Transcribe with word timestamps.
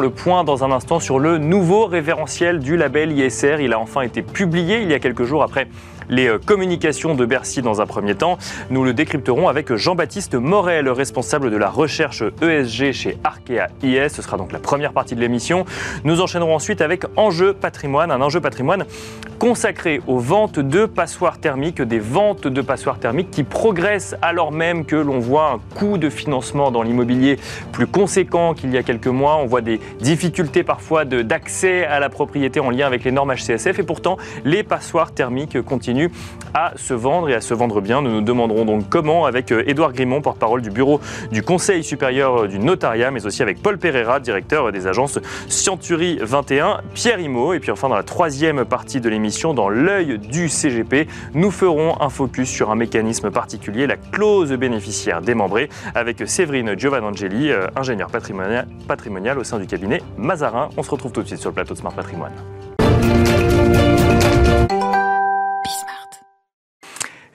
le 0.00 0.10
point 0.10 0.44
dans 0.44 0.64
un 0.64 0.72
instant 0.72 1.00
sur 1.00 1.18
le 1.18 1.38
nouveau 1.38 1.86
référentiel 1.86 2.58
du 2.58 2.76
label 2.76 3.12
ISR. 3.12 3.58
Il 3.60 3.72
a 3.72 3.78
enfin 3.78 4.02
été 4.02 4.22
publié 4.22 4.82
il 4.82 4.90
y 4.90 4.94
a 4.94 4.98
quelques 4.98 5.24
jours 5.24 5.42
après 5.42 5.68
les 6.08 6.28
euh, 6.28 6.38
communications 6.38 7.14
de 7.14 7.24
Bercy 7.24 7.62
dans 7.62 7.80
un 7.80 7.86
premier 7.86 8.14
temps. 8.14 8.38
Nous 8.70 8.84
le 8.84 8.94
décrypterons 8.94 9.48
avec 9.48 9.74
Jean-Baptiste 9.74 10.34
Morel, 10.34 10.88
responsable 10.88 11.50
de 11.50 11.56
la 11.56 11.68
recherche 11.68 12.22
ESG 12.42 12.92
chez 12.92 13.18
Arkea 13.24 13.68
IS. 13.82 14.10
Ce 14.10 14.22
sera 14.22 14.36
donc 14.36 14.52
la 14.52 14.58
première 14.58 14.92
partie 14.92 15.14
de 15.14 15.20
l'émission. 15.20 15.64
Nous 16.04 16.20
enchaînerons 16.20 16.54
ensuite 16.54 16.80
avec 16.80 17.04
Enjeu 17.16 17.52
patrimoine, 17.52 18.10
un 18.10 18.20
enjeu 18.20 18.40
patrimoine 18.40 18.84
consacré 19.38 20.00
aux 20.06 20.18
ventes 20.18 20.58
de 20.58 20.86
passoires 20.86 21.38
thermiques, 21.38 21.82
des 21.82 21.98
ventes 21.98 22.46
de 22.46 22.60
passoires 22.62 22.98
thermiques 22.98 23.30
qui 23.30 23.42
progressent 23.42 24.16
alors 24.22 24.50
même 24.50 24.86
que 24.86 24.96
l'on 24.96 25.18
voit 25.18 25.50
un 25.50 25.60
coût 25.76 25.98
de 25.98 26.08
financement 26.08 26.70
dans 26.70 26.82
l'immobilier 26.82 27.38
plus 27.72 27.86
conséquent 27.86 28.54
qu'il 28.54 28.72
y 28.72 28.78
a 28.78 28.82
quelques 28.82 29.06
mois. 29.06 29.36
On 29.36 29.46
voit 29.46 29.60
des 29.60 29.80
difficultés 30.00 30.62
parfois 30.62 31.04
d'accès 31.04 31.84
à 31.84 32.00
la 32.00 32.08
propriété 32.08 32.60
en 32.60 32.70
lien 32.70 32.86
avec 32.86 33.04
les 33.04 33.12
normes 33.12 33.34
HCSF 33.34 33.78
et 33.78 33.82
pourtant 33.82 34.16
les 34.44 34.62
passoires 34.62 35.12
thermiques 35.12 35.60
continuent 35.62 35.95
à 36.54 36.72
se 36.76 36.94
vendre 36.94 37.28
et 37.28 37.34
à 37.34 37.40
se 37.40 37.54
vendre 37.54 37.80
bien. 37.80 38.02
Nous 38.02 38.10
nous 38.10 38.20
demanderons 38.22 38.64
donc 38.64 38.88
comment 38.88 39.26
avec 39.26 39.52
euh, 39.52 39.62
Édouard 39.66 39.92
Grimont, 39.92 40.20
porte-parole 40.20 40.62
du 40.62 40.70
bureau 40.70 41.00
du 41.30 41.42
Conseil 41.42 41.84
supérieur 41.84 42.44
euh, 42.44 42.48
du 42.48 42.58
notariat, 42.58 43.10
mais 43.10 43.26
aussi 43.26 43.42
avec 43.42 43.62
Paul 43.62 43.78
Pereira, 43.78 44.20
directeur 44.20 44.72
des 44.72 44.86
agences 44.86 45.18
Scienturi 45.48 46.18
21, 46.20 46.80
Pierre 46.94 47.20
Imo. 47.20 47.52
Et 47.52 47.60
puis 47.60 47.70
enfin, 47.70 47.88
dans 47.88 47.96
la 47.96 48.02
troisième 48.02 48.64
partie 48.64 49.00
de 49.00 49.08
l'émission, 49.08 49.54
dans 49.54 49.68
l'œil 49.68 50.18
du 50.18 50.48
CGP, 50.48 51.08
nous 51.34 51.50
ferons 51.50 52.00
un 52.00 52.08
focus 52.08 52.48
sur 52.48 52.70
un 52.70 52.74
mécanisme 52.76 53.30
particulier, 53.30 53.86
la 53.86 53.96
clause 53.96 54.52
bénéficiaire 54.52 55.20
démembrée, 55.20 55.68
avec 55.94 56.26
Séverine 56.26 56.78
Giovanangeli, 56.78 57.50
euh, 57.50 57.66
ingénieur 57.76 58.08
patrimonial, 58.10 58.66
patrimonial 58.88 59.38
au 59.38 59.44
sein 59.44 59.58
du 59.58 59.66
cabinet 59.66 60.02
Mazarin. 60.16 60.70
On 60.76 60.82
se 60.82 60.90
retrouve 60.90 61.12
tout 61.12 61.22
de 61.22 61.26
suite 61.26 61.40
sur 61.40 61.50
le 61.50 61.54
plateau 61.54 61.74
de 61.74 61.78
Smart 61.78 61.94
Patrimoine. 61.94 62.32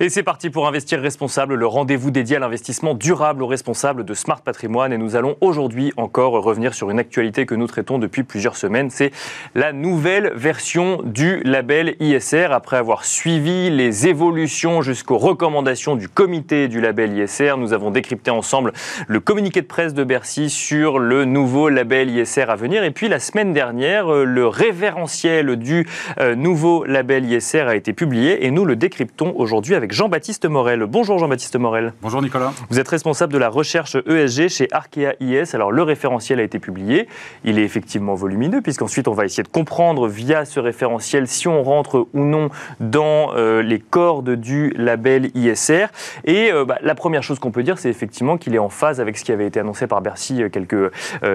Et 0.02 0.10
c'est 0.10 0.24
parti 0.24 0.50
pour 0.50 0.68
Investir 0.68 1.00
Responsable, 1.00 1.54
le 1.54 1.68
rendez-vous 1.68 2.10
dédié 2.10 2.38
à 2.38 2.40
l'investissement 2.40 2.96
durable 2.96 3.44
aux 3.44 3.48
responsables 3.48 4.04
de 4.04 4.16
Smart 4.16 4.42
Patrimoine. 4.42 4.92
Et 4.92 4.98
nous 4.98 5.16
allons 5.16 5.38
aujourd'hui 5.42 5.94
encore 5.96 6.32
revenir 6.32 6.74
sur 6.74 6.90
une 6.90 6.98
actualité 6.98 7.46
que 7.46 7.54
nous 7.54 7.68
traitons 7.68 8.00
depuis 8.00 8.24
plusieurs 8.24 8.56
semaines. 8.56 8.90
C'est 8.90 9.12
la 9.54 9.74
nouvelle 9.74 10.32
version 10.34 11.04
du 11.06 11.42
label 11.44 11.98
ISR. 12.00 12.48
Après 12.50 12.78
avoir 12.78 13.06
suivi 13.06 13.70
les 13.70 14.08
évolutions 14.08 14.82
jusqu'aux 14.82 15.20
recommandations 15.20 15.96
du 15.96 16.10
comité 16.10 16.68
du 16.68 16.82
label 16.82 17.16
ISR, 17.16 17.58
nous 17.60 17.72
avons 17.72 17.92
décrypté 17.92 18.32
ensemble 18.32 18.74
le 19.08 19.20
communiqué 19.20 19.62
de 19.62 19.68
presse 19.68 19.94
de 19.94 20.04
Bercy 20.04 20.50
sur 20.50 20.98
le 20.98 21.26
nouveau 21.26 21.70
label 21.70 22.10
ISR 22.10 22.50
à 22.50 22.56
venir. 22.56 22.84
Et 22.84 22.90
puis 22.90 23.08
la 23.08 23.20
semaine 23.20 23.54
dernière, 23.54 24.12
le 24.12 24.48
référentiel 24.48 25.58
du 25.58 25.88
euh, 26.20 26.34
nouveau 26.34 26.86
label 26.86 27.32
ISR 27.32 27.68
a 27.68 27.76
été 27.76 27.94
publié 27.94 28.48
et 28.48 28.50
nous 28.50 28.66
le 28.66 28.76
décryptons 28.76 29.36
aujourd'hui 29.36 29.76
avec 29.76 29.91
Jean-Baptiste 29.92 30.46
Morel. 30.46 30.86
Bonjour 30.86 31.20
Jean-Baptiste 31.20 31.58
Morel. 31.58 31.92
Bonjour 32.02 32.22
Nicolas. 32.22 32.54
Vous 32.70 32.80
êtes 32.80 32.88
responsable 32.88 33.34
de 33.34 33.38
la 33.38 33.50
recherche 33.50 33.98
ESG 34.08 34.48
chez 34.48 34.68
Arkea 34.72 35.16
IS. 35.20 35.54
Alors 35.54 35.74
le 35.74 35.84
référentiel 35.84 36.40
a 36.40 36.44
été 36.44 36.60
publié. 36.60 37.10
Il 37.44 37.60
est 37.60 37.64
effectivement 37.64 38.16
volumineux 38.16 38.62
puisqu'ensuite 38.62 39.10
on 39.10 39.14
va 39.14 39.26
essayer 39.26 39.44
de 39.44 39.50
comprendre 39.50 40.08
via 40.08 40.46
ce 40.46 40.62
référentiel 40.62 41.28
si 41.28 41.50
on 41.50 41.62
rentre 41.62 42.08
ou 42.14 42.24
non 42.24 42.50
dans 42.80 43.36
euh, 43.36 43.62
les 43.62 43.80
cordes 43.80 44.30
du 44.30 44.70
label 44.78 45.30
ISR. 45.36 45.88
Et 46.24 46.54
euh, 46.54 46.64
bah, 46.64 46.78
la 46.82 46.96
première 46.96 47.22
chose 47.22 47.40
qu'on 47.40 47.52
peut 47.52 47.64
dire, 47.64 47.78
c'est 47.78 47.90
effectivement 47.90 48.38
qu'il 48.38 48.56
est 48.56 48.60
en 48.60 48.70
phase 48.70 49.02
avec 49.02 49.18
ce 49.18 49.26
qui 49.26 49.34
avait 49.34 49.48
été 49.48 49.60
annoncé 49.60 49.88
par 49.88 50.00
Bercy 50.00 50.42
euh, 50.42 50.48
quelques, 50.48 50.90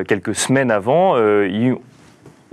quelques 0.08 0.34
semaines 0.34 0.70
avant. 0.70 1.18
Il, 1.18 1.76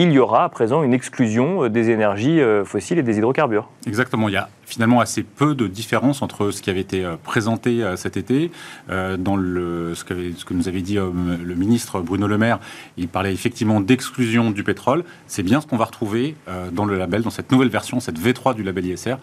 il 0.03 0.11
y 0.11 0.19
aura 0.19 0.43
à 0.43 0.49
présent 0.49 0.83
une 0.83 0.93
exclusion 0.93 1.67
des 1.69 1.89
énergies 1.89 2.39
fossiles 2.65 2.99
et 2.99 3.03
des 3.03 3.17
hydrocarbures. 3.17 3.69
Exactement. 3.85 4.29
Il 4.29 4.33
y 4.33 4.37
a 4.37 4.49
finalement 4.65 5.01
assez 5.01 5.23
peu 5.23 5.53
de 5.55 5.67
différence 5.67 6.21
entre 6.21 6.51
ce 6.51 6.61
qui 6.61 6.69
avait 6.69 6.79
été 6.79 7.05
euh, 7.05 7.15
présenté 7.21 7.83
euh, 7.83 7.95
cet 7.95 8.17
été. 8.17 8.51
Euh, 8.89 9.17
dans 9.17 9.35
le, 9.35 9.93
ce, 9.93 10.03
que, 10.03 10.15
ce 10.35 10.45
que 10.45 10.53
nous 10.53 10.67
avait 10.67 10.81
dit 10.81 10.95
le 10.95 11.55
ministre 11.55 12.01
Bruno 12.01 12.27
Le 12.27 12.37
Maire, 12.37 12.59
il 12.97 13.07
parlait 13.07 13.33
effectivement 13.33 13.81
d'exclusion 13.81 14.51
du 14.51 14.63
pétrole. 14.63 15.03
C'est 15.27 15.43
bien 15.43 15.61
ce 15.61 15.67
qu'on 15.67 15.77
va 15.77 15.85
retrouver 15.85 16.35
dans 16.71 16.85
le 16.85 16.97
label, 16.97 17.21
dans 17.21 17.29
cette 17.29 17.51
nouvelle 17.51 17.69
version, 17.69 17.99
cette 17.99 18.19
V3 18.19 18.55
du 18.55 18.63
label 18.63 18.85
ISR, 18.85 19.15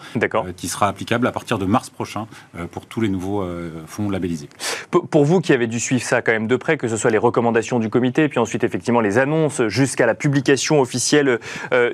qui 0.55 0.67
sera 0.67 0.87
applicable 0.87 1.27
à 1.27 1.31
partir 1.31 1.57
de 1.57 1.65
mars 1.65 1.89
prochain 1.89 2.27
pour 2.71 2.85
tous 2.85 3.01
les 3.01 3.09
nouveaux 3.09 3.45
fonds 3.87 4.09
labellisés. 4.09 4.49
Pour 4.89 5.25
vous 5.25 5.41
qui 5.41 5.53
avez 5.53 5.67
dû 5.67 5.79
suivre 5.79 6.03
ça 6.03 6.21
quand 6.21 6.31
même 6.31 6.47
de 6.47 6.55
près, 6.55 6.77
que 6.77 6.87
ce 6.87 6.97
soit 6.97 7.11
les 7.11 7.17
recommandations 7.17 7.79
du 7.79 7.89
comité, 7.89 8.27
puis 8.29 8.39
ensuite 8.39 8.63
effectivement 8.63 9.01
les 9.01 9.17
annonces 9.17 9.61
jusqu'à 9.67 10.05
la 10.05 10.15
publication 10.15 10.70
officielle 10.79 11.39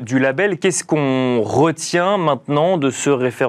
du 0.01 0.19
label, 0.19 0.57
qu'est-ce 0.57 0.83
qu'on 0.83 1.41
retient 1.41 2.17
maintenant 2.17 2.77
de 2.77 2.89
ce 2.89 3.09
référendum 3.09 3.47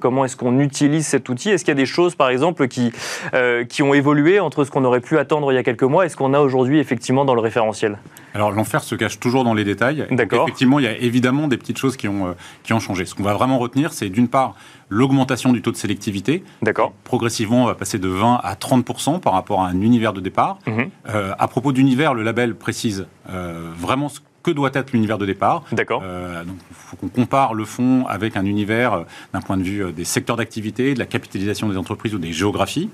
Comment 0.00 0.24
est-ce 0.24 0.36
qu'on 0.36 0.60
utilise 0.60 1.06
cet 1.06 1.28
outil? 1.28 1.50
Est-ce 1.50 1.64
qu'il 1.64 1.72
y 1.72 1.76
a 1.76 1.80
des 1.80 1.86
choses, 1.86 2.14
par 2.14 2.28
exemple, 2.28 2.68
qui, 2.68 2.92
euh, 3.34 3.64
qui 3.64 3.82
ont 3.82 3.94
évolué 3.94 4.40
entre 4.40 4.64
ce 4.64 4.70
qu'on 4.70 4.84
aurait 4.84 5.00
pu 5.00 5.18
attendre 5.18 5.52
il 5.52 5.54
y 5.54 5.58
a 5.58 5.62
quelques 5.62 5.82
mois 5.82 6.06
et 6.06 6.08
ce 6.08 6.16
qu'on 6.16 6.34
a 6.34 6.40
aujourd'hui 6.40 6.78
effectivement 6.78 7.24
dans 7.24 7.34
le 7.34 7.40
référentiel? 7.40 7.98
Alors 8.34 8.50
l'enfer 8.50 8.82
se 8.82 8.94
cache 8.94 9.20
toujours 9.20 9.44
dans 9.44 9.54
les 9.54 9.64
détails. 9.64 10.06
D'accord. 10.10 10.44
Effectivement, 10.44 10.78
il 10.78 10.84
y 10.84 10.88
a 10.88 10.96
évidemment 10.96 11.48
des 11.48 11.56
petites 11.56 11.78
choses 11.78 11.96
qui 11.96 12.08
ont, 12.08 12.28
euh, 12.28 12.32
qui 12.62 12.72
ont 12.72 12.80
changé. 12.80 13.04
Ce 13.04 13.14
qu'on 13.14 13.22
va 13.22 13.34
vraiment 13.34 13.58
retenir, 13.58 13.92
c'est 13.92 14.08
d'une 14.08 14.28
part 14.28 14.54
l'augmentation 14.92 15.52
du 15.52 15.62
taux 15.62 15.72
de 15.72 15.76
sélectivité. 15.76 16.44
D'accord. 16.60 16.92
Progressivement, 17.04 17.64
on 17.64 17.66
va 17.66 17.74
passer 17.74 17.98
de 17.98 18.08
20 18.08 18.40
à 18.42 18.54
30 18.54 19.20
par 19.20 19.32
rapport 19.32 19.62
à 19.62 19.68
un 19.68 19.80
univers 19.80 20.12
de 20.12 20.20
départ. 20.20 20.58
Mhm. 20.66 20.90
Euh, 21.08 21.32
à 21.38 21.48
propos 21.48 21.72
d'univers, 21.72 22.14
le 22.14 22.22
label 22.22 22.54
précise 22.54 23.06
vraiment 23.26 24.08
ce 24.08 24.20
que 24.42 24.50
doit 24.50 24.70
être 24.74 24.92
l'univers 24.92 25.18
de 25.18 25.26
départ. 25.26 25.64
D'accord. 25.72 26.02
Euh, 26.04 26.44
donc, 26.44 26.56
il 26.70 26.76
faut 26.76 26.96
qu'on 26.96 27.08
compare 27.08 27.54
le 27.54 27.64
fonds 27.64 28.06
avec 28.06 28.36
un 28.36 28.44
univers 28.44 28.92
euh, 28.92 29.02
d'un 29.32 29.40
point 29.40 29.56
de 29.56 29.62
vue 29.62 29.84
euh, 29.84 29.92
des 29.92 30.04
secteurs 30.04 30.36
d'activité, 30.36 30.94
de 30.94 30.98
la 30.98 31.06
capitalisation 31.06 31.68
des 31.68 31.76
entreprises 31.76 32.14
ou 32.14 32.18
des 32.18 32.32
géographies. 32.32 32.90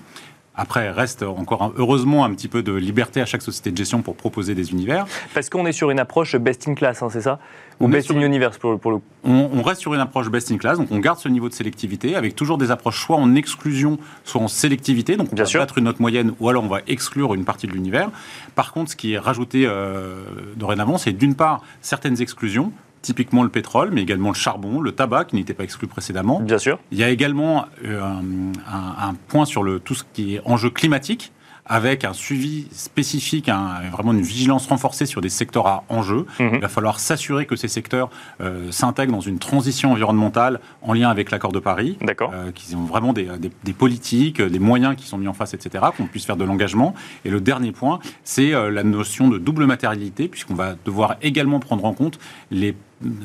Après, 0.61 0.91
reste 0.91 1.23
encore 1.23 1.73
heureusement 1.77 2.25
un 2.25 2.35
petit 2.35 2.49
peu 2.49 2.65
de 2.65 2.73
liberté 2.73 3.21
à 3.21 3.27
chaque 3.27 3.43
société 3.43 3.71
de 3.71 3.77
gestion 3.77 4.03
pour 4.03 4.17
proposer 4.17 4.57
des 4.57 4.73
univers. 4.73 5.07
Parce 5.33 5.49
qu'on 5.49 5.65
est 5.67 5.73
sur 5.73 5.91
une 5.91 6.01
approche 6.01 6.35
best 6.35 6.67
in 6.67 6.75
class, 6.75 7.01
hein, 7.01 7.09
c'est 7.13 7.21
ça? 7.21 7.39
Ou 7.79 7.87
best 7.87 8.11
in 8.11 8.21
universe 8.21 8.59
pour, 8.59 8.77
pour 8.81 8.91
le 8.91 8.99
on, 9.23 9.51
on, 9.55 9.63
reste 9.63 9.81
sur 9.81 9.95
une 9.95 10.01
approche 10.01 10.29
best 10.31 10.51
in 10.51 10.59
class, 10.59 10.79
donc 10.79 10.89
on 10.91 10.99
garde 10.99 11.21
ce 11.21 11.29
niveau 11.29 11.49
de 11.49 11.55
sélectivité 11.55 12.17
avec 12.17 12.35
toujours 12.35 12.59
des 12.59 12.73
approches 12.73 13.01
soit 13.01 13.17
en 13.17 13.37
exclusion, 13.37 13.99
soit 14.25 14.41
en 14.41 14.49
sélectivité. 14.49 15.17
Donc 15.17 15.29
on 15.31 15.37
Bien 15.37 15.45
va 15.45 15.49
sûr. 15.49 15.61
battre 15.61 15.79
une 15.79 15.85
note 15.85 16.01
moyenne 16.01 16.35
ou 16.41 16.49
alors 16.49 16.65
on 16.65 16.69
va 16.69 16.81
exclure 16.89 17.35
une 17.35 17.45
partie 17.45 17.69
de 17.69 17.73
l'univers. 17.73 18.11
Par 18.57 18.73
contre, 18.73 18.91
ce 18.91 18.97
qui 18.97 19.13
est 19.13 19.19
rajouté 19.19 19.65
euh, 19.65 20.25
dorénavant, 20.57 20.99
c'est 20.99 21.13
d'une 21.13 21.37
part 21.37 21.63
certaines 21.83 22.21
exclusions 22.21 22.73
typiquement 23.03 23.43
le 23.43 23.49
pétrole, 23.49 23.91
mais 23.93 24.03
également 24.03 24.29
le 24.29 24.35
charbon, 24.35 24.81
le 24.81 24.93
tabac, 24.93 25.27
qui 25.27 25.37
n'était 25.37 25.55
pas 25.55 25.65
exclu 25.65 25.87
précédemment. 25.87 26.41
Bien 26.41 26.59
sûr. 26.59 26.79
Il 26.91 26.99
y 26.99 27.05
a 27.05 27.11
également 27.11 27.67
euh, 27.85 28.01
un, 28.03 29.09
un, 29.09 29.15
point 29.29 29.45
sur 29.45 29.63
le, 29.63 29.81
tout 29.81 29.95
ce 29.95 30.05
qui 30.13 30.37
est 30.37 30.41
enjeu 30.45 30.71
climatique, 30.71 31.33
avec 31.69 32.05
un 32.05 32.15
suivi 32.15 32.67
spécifique, 32.73 33.49
un, 33.49 33.81
vraiment 33.93 34.13
une 34.13 34.23
vigilance 34.23 34.67
renforcée 34.67 35.07
sur 35.07 35.21
des 35.21 35.29
secteurs 35.29 35.67
à 35.67 35.85
enjeu. 35.89 36.27
Mhm. 36.41 36.51
Il 36.55 36.61
va 36.61 36.69
falloir 36.69 36.99
s'assurer 36.99 37.47
que 37.47 37.57
ces 37.57 37.69
secteurs 37.69 38.09
euh, 38.41 38.73
s'intègrent 38.73 39.13
dans 39.13 39.21
une 39.21 39.39
transition 39.39 39.93
environnementale 39.93 40.61
en 40.83 40.95
lien 40.95 41.11
avec 41.11 41.31
l'accord 41.31 41.53
de 41.53 41.59
Paris. 41.59 41.99
D'accord. 42.01 42.33
Euh, 42.35 42.51
qu'ils 42.53 42.77
ont 42.77 42.85
vraiment 42.85 43.13
des, 43.13 43.27
des, 43.39 43.51
des, 43.63 43.73
politiques, 43.73 44.41
des 44.41 44.59
moyens 44.59 44.97
qui 44.97 45.07
sont 45.07 45.19
mis 45.19 45.29
en 45.29 45.35
face, 45.35 45.55
etc., 45.55 45.85
qu'on 45.97 46.07
puisse 46.07 46.25
faire 46.25 46.37
de 46.37 46.45
l'engagement. 46.45 46.95
Et 47.25 47.31
le 47.31 47.41
dernier 47.41 47.73
point, 47.73 48.01
c'est 48.25 48.55
euh, 48.55 48.71
la 48.71 48.83
notion 48.83 49.29
de 49.29 49.37
double 49.37 49.67
matérialité, 49.67 50.29
puisqu'on 50.29 50.55
va 50.55 50.75
devoir 50.87 51.17
également 51.21 51.61
prendre 51.61 51.85
en 51.85 51.93
compte 51.93 52.19
les 52.51 52.75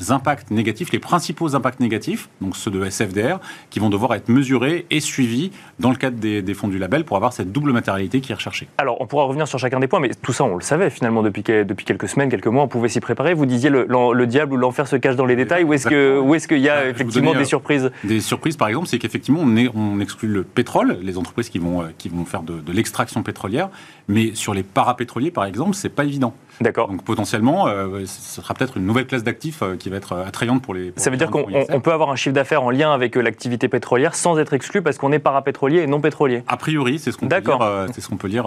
impacts 0.10 0.52
négatifs, 0.52 0.92
les 0.92 1.00
principaux 1.00 1.56
impacts 1.56 1.80
négatifs, 1.80 2.30
donc 2.42 2.56
ceux 2.56 2.72
de 2.72 2.84
SFDR, 2.86 3.40
qui 3.70 3.80
vont 3.80 3.90
devoir 3.90 4.14
être 4.14 4.30
mesurés 4.30 4.86
et 4.92 5.00
suivis 5.00 5.52
dans 5.80 5.90
le 5.90 5.96
cadre 5.96 6.18
des, 6.18 6.54
fonds 6.54 6.68
du 6.68 6.78
label 6.78 7.04
pour 7.04 7.18
avoir 7.18 7.34
cette 7.34 7.52
double 7.52 7.72
matérialité 7.72 8.22
qui 8.22 8.32
est 8.32 8.36
recherchée. 8.36 8.68
Alors, 8.78 9.02
on 9.02 9.08
pourra 9.08 9.24
revenir 9.26 9.48
sur 9.48 9.58
chacun 9.58 9.80
des 9.80 9.88
points, 9.88 10.00
mais 10.00 10.12
tout 10.22 10.34
ça, 10.34 10.44
on 10.44 10.56
le 10.56 10.62
savait 10.62 10.90
finalement 10.90 11.24
depuis, 11.24 11.42
depuis 11.44 11.86
quelques 11.86 12.08
semaines, 12.08 12.30
quelques 12.30 12.48
mois, 12.48 12.64
on 12.64 12.68
pouvait 12.68 12.90
s'y 12.90 13.00
préparer. 13.00 13.34
Vous 13.34 13.46
disiez 13.46 13.70
le, 13.70 13.88
le, 13.88 14.28
diable 14.28 14.54
ou 14.54 14.58
l'enfer 14.58 14.88
se 14.88 14.96
cache 14.96 15.16
dans 15.16 15.26
les 15.26 15.36
détails, 15.36 15.64
ou 15.64 15.74
est-ce 15.74 16.48
qu'il 16.48 16.60
y 16.60 16.70
a 16.70 16.88
effectivement 16.88 17.34
des 17.34 17.46
surprises? 17.46 17.92
Des 18.04 18.22
surprises, 18.22 18.58
par 18.58 18.68
exemple, 18.68 18.88
c'est 18.88 19.00
qu'effectivement, 19.00 19.42
on, 19.42 19.56
on, 19.76 20.00
exclut 20.00 20.30
le 20.30 20.44
pétrole, 20.44 21.00
les 21.02 21.18
entreprises 21.18 21.50
qui 21.50 21.60
vont, 21.60 21.82
euh, 21.82 21.86
qui 21.98 22.10
vont 22.10 22.26
faire 22.26 22.44
de, 22.44 22.60
de 22.60 22.72
l'extraction 22.72 23.24
pétrolière, 23.24 23.70
mais 24.08 24.36
sur 24.36 24.54
les 24.54 24.64
parapétroliers, 24.64 25.32
par 25.32 25.46
exemple, 25.46 25.76
c'est 25.76 25.90
pas 25.90 26.04
évident. 26.04 26.34
D'accord. 26.62 26.88
Donc 26.88 27.04
potentiellement, 27.04 27.68
euh, 27.68 28.06
ce 28.06 28.42
sera 28.42 28.54
peut-être 28.54 28.78
une 28.78 28.86
nouvelle 28.86 29.08
classe 29.08 29.24
d'actifs 29.24 29.62
euh, 29.62 29.76
qui 29.76 29.90
va 29.90 29.98
être 29.98 30.14
euh, 30.14 30.26
attrayante 30.26 30.62
pour 30.62 30.74
les. 30.74 30.94
ça 30.96 31.10
veut 31.10 31.18
dire 31.18 31.32
qu'on 31.32 31.82
peut 31.82 31.92
avoir 31.92 32.10
un 32.10 32.16
chiffre 32.16 32.36
d'affaires 32.36 32.64
en 32.64 32.70
lien 32.70 32.92
avec 32.94 33.16
l'activité 33.16 33.68
pétrolière 33.68 34.16
sans 34.16 34.38
être 34.38 34.54
exclu 34.54 34.82
parce 34.82 34.98
qu'on 34.98 35.12
est 35.12 35.20
parapétrolier 35.20 35.80
et 35.80 35.88
non 35.88 36.02
pétrolier. 36.02 36.44
A 36.48 36.58
priori, 36.58 37.00
c'est 37.00 37.12
ce 37.12 37.18
qu'on 37.18 37.28
peut 37.28 37.40
lire, 37.40 37.88
c'est 37.94 38.02
ce 38.02 38.08
qu'on 38.08 38.18
peut 38.18 38.28
lire 38.28 38.44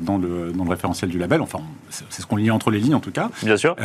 dans, 0.00 0.18
le, 0.18 0.52
dans 0.52 0.64
le 0.64 0.70
référentiel 0.70 1.10
du 1.10 1.18
label. 1.18 1.40
Enfin, 1.40 1.60
c'est 1.88 2.22
ce 2.22 2.26
qu'on 2.26 2.36
lit 2.36 2.50
entre 2.50 2.70
les 2.70 2.80
lignes 2.80 2.94
en 2.94 3.00
tout 3.00 3.12
cas. 3.12 3.30
Bien 3.42 3.56
sûr. 3.56 3.76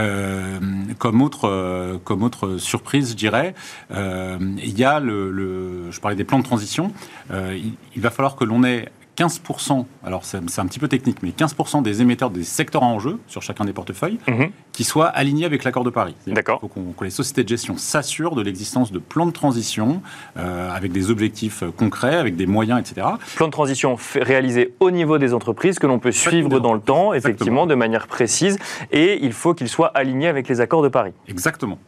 comme 0.98 1.22
autre 1.22 2.00
comme 2.04 2.24
autre 2.24 2.58
surprise, 2.58 3.12
je 3.12 3.16
dirais, 3.16 3.56
il 3.92 4.80
y 4.80 4.84
a 4.84 5.00
le, 5.00 5.92
je 5.92 6.00
parlais 6.00 6.16
des 6.16 6.24
plans 6.24 6.40
de 6.40 6.44
transition. 6.44 6.92
il, 7.32 7.74
il 7.96 8.02
va 8.02 8.10
falloir 8.10 8.36
que 8.36 8.44
l'on 8.44 8.64
ait 8.64 8.90
15%, 9.18 9.86
alors 10.06 10.26
c'est 10.26 10.38
un 10.38 10.66
petit 10.66 10.80
peu 10.80 10.88
technique, 10.88 11.24
mais 11.24 11.30
15% 11.30 11.82
des 11.82 12.02
émetteurs 12.02 12.30
des 12.30 12.44
secteurs 12.44 12.84
en 12.84 13.00
jeu 13.00 13.20
sur 13.28 13.42
chacun 13.42 13.64
des 13.64 13.72
portefeuilles 13.72 14.20
mhm. 14.28 14.50
qui 14.74 14.84
soient 14.84 15.08
alignés 15.08 15.46
avec 15.46 15.64
l'accord 15.64 15.84
de 15.84 15.90
Paris. 15.90 16.16
D'accord. 16.28 16.60
Il 16.64 16.70
faut 16.70 16.94
que 16.98 17.04
les 17.04 17.10
sociétés 17.10 17.44
de 17.44 17.50
gestion 17.50 17.78
s'assurent 17.78 18.36
de 18.36 18.42
l'existence 18.42 18.92
de 18.92 19.00
plans 19.00 19.26
de 19.26 19.32
transition 19.32 20.02
euh, 20.38 20.70
avec 20.70 20.92
des 20.92 21.10
objectifs 21.12 21.64
concrets, 21.78 22.16
avec 22.16 22.36
des 22.36 22.46
moyens, 22.46 22.80
etc. 22.80 23.08
Plan 23.36 23.48
de 23.48 23.52
transition 23.52 23.98
réalisé 24.16 24.74
au 24.80 24.92
niveau 24.92 25.18
des 25.18 25.34
entreprises 25.34 25.80
que 25.80 25.88
l'on 25.88 26.00
peut 26.00 26.12
suivre 26.12 26.60
dans 26.60 26.74
le 26.74 26.82
temps, 26.82 27.14
effectivement, 27.14 27.68
de 27.68 27.76
manière 27.76 28.08
précise, 28.08 28.58
et 28.92 29.24
il 29.24 29.32
faut 29.34 29.54
qu'il 29.54 29.70
soit 29.70 29.92
aligné 29.96 30.28
avec 30.28 30.48
les 30.50 30.60
accords 30.60 30.82
de 30.82 30.90
Paris. 30.90 31.14
Exactement. 31.28 31.80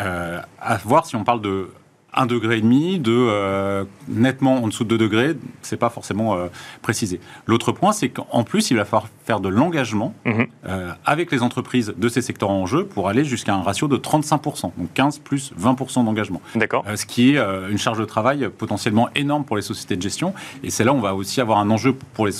Euh, 0.00 0.40
à 0.60 0.76
voir 0.78 1.06
si 1.06 1.14
on 1.14 1.22
parle 1.22 1.40
de 1.40 1.68
1 2.14 2.26
degré 2.26 2.58
et 2.58 2.60
demi, 2.60 2.98
de 2.98 3.12
euh, 3.12 3.84
nettement 4.08 4.62
en 4.62 4.68
dessous 4.68 4.84
de 4.84 4.90
2 4.90 4.98
degrés, 4.98 5.36
c'est 5.62 5.76
pas 5.76 5.90
forcément 5.90 6.34
euh, 6.34 6.46
précisé. 6.82 7.20
L'autre 7.46 7.72
point, 7.72 7.92
c'est 7.92 8.08
qu'en 8.08 8.44
plus, 8.44 8.70
il 8.70 8.76
va 8.76 8.84
falloir 8.84 9.08
faire 9.24 9.40
de 9.40 9.48
l'engagement 9.48 10.14
mhm. 10.24 10.46
euh, 10.66 10.92
avec 11.04 11.32
les 11.32 11.42
entreprises 11.42 11.94
de 11.96 12.08
ces 12.08 12.22
secteurs 12.22 12.50
en 12.50 12.66
jeu 12.66 12.86
pour 12.86 13.08
aller 13.08 13.24
jusqu'à 13.24 13.54
un 13.54 13.62
ratio 13.62 13.88
de 13.88 13.96
35%, 13.96 14.72
donc 14.76 14.92
15 14.94 15.18
plus 15.18 15.52
20% 15.60 16.04
d'engagement. 16.04 16.40
D'accord. 16.54 16.84
ce 16.94 17.06
qui 17.06 17.34
est 17.34 17.38
une 17.70 17.78
charge 17.78 17.98
de 17.98 18.04
travail 18.04 18.48
potentiellement 18.56 19.08
énorme 19.14 19.44
pour 19.44 19.56
les 19.56 19.62
sociétés 19.62 19.96
de 19.96 20.02
gestion. 20.02 20.34
Et 20.62 20.70
c'est 20.70 20.84
là 20.84 20.92
où 20.92 20.96
on 20.96 21.00
va 21.00 21.14
aussi 21.14 21.40
avoir 21.40 21.58
un 21.58 21.70
enjeu 21.70 21.94
pour 22.14 22.26
les 22.26 22.32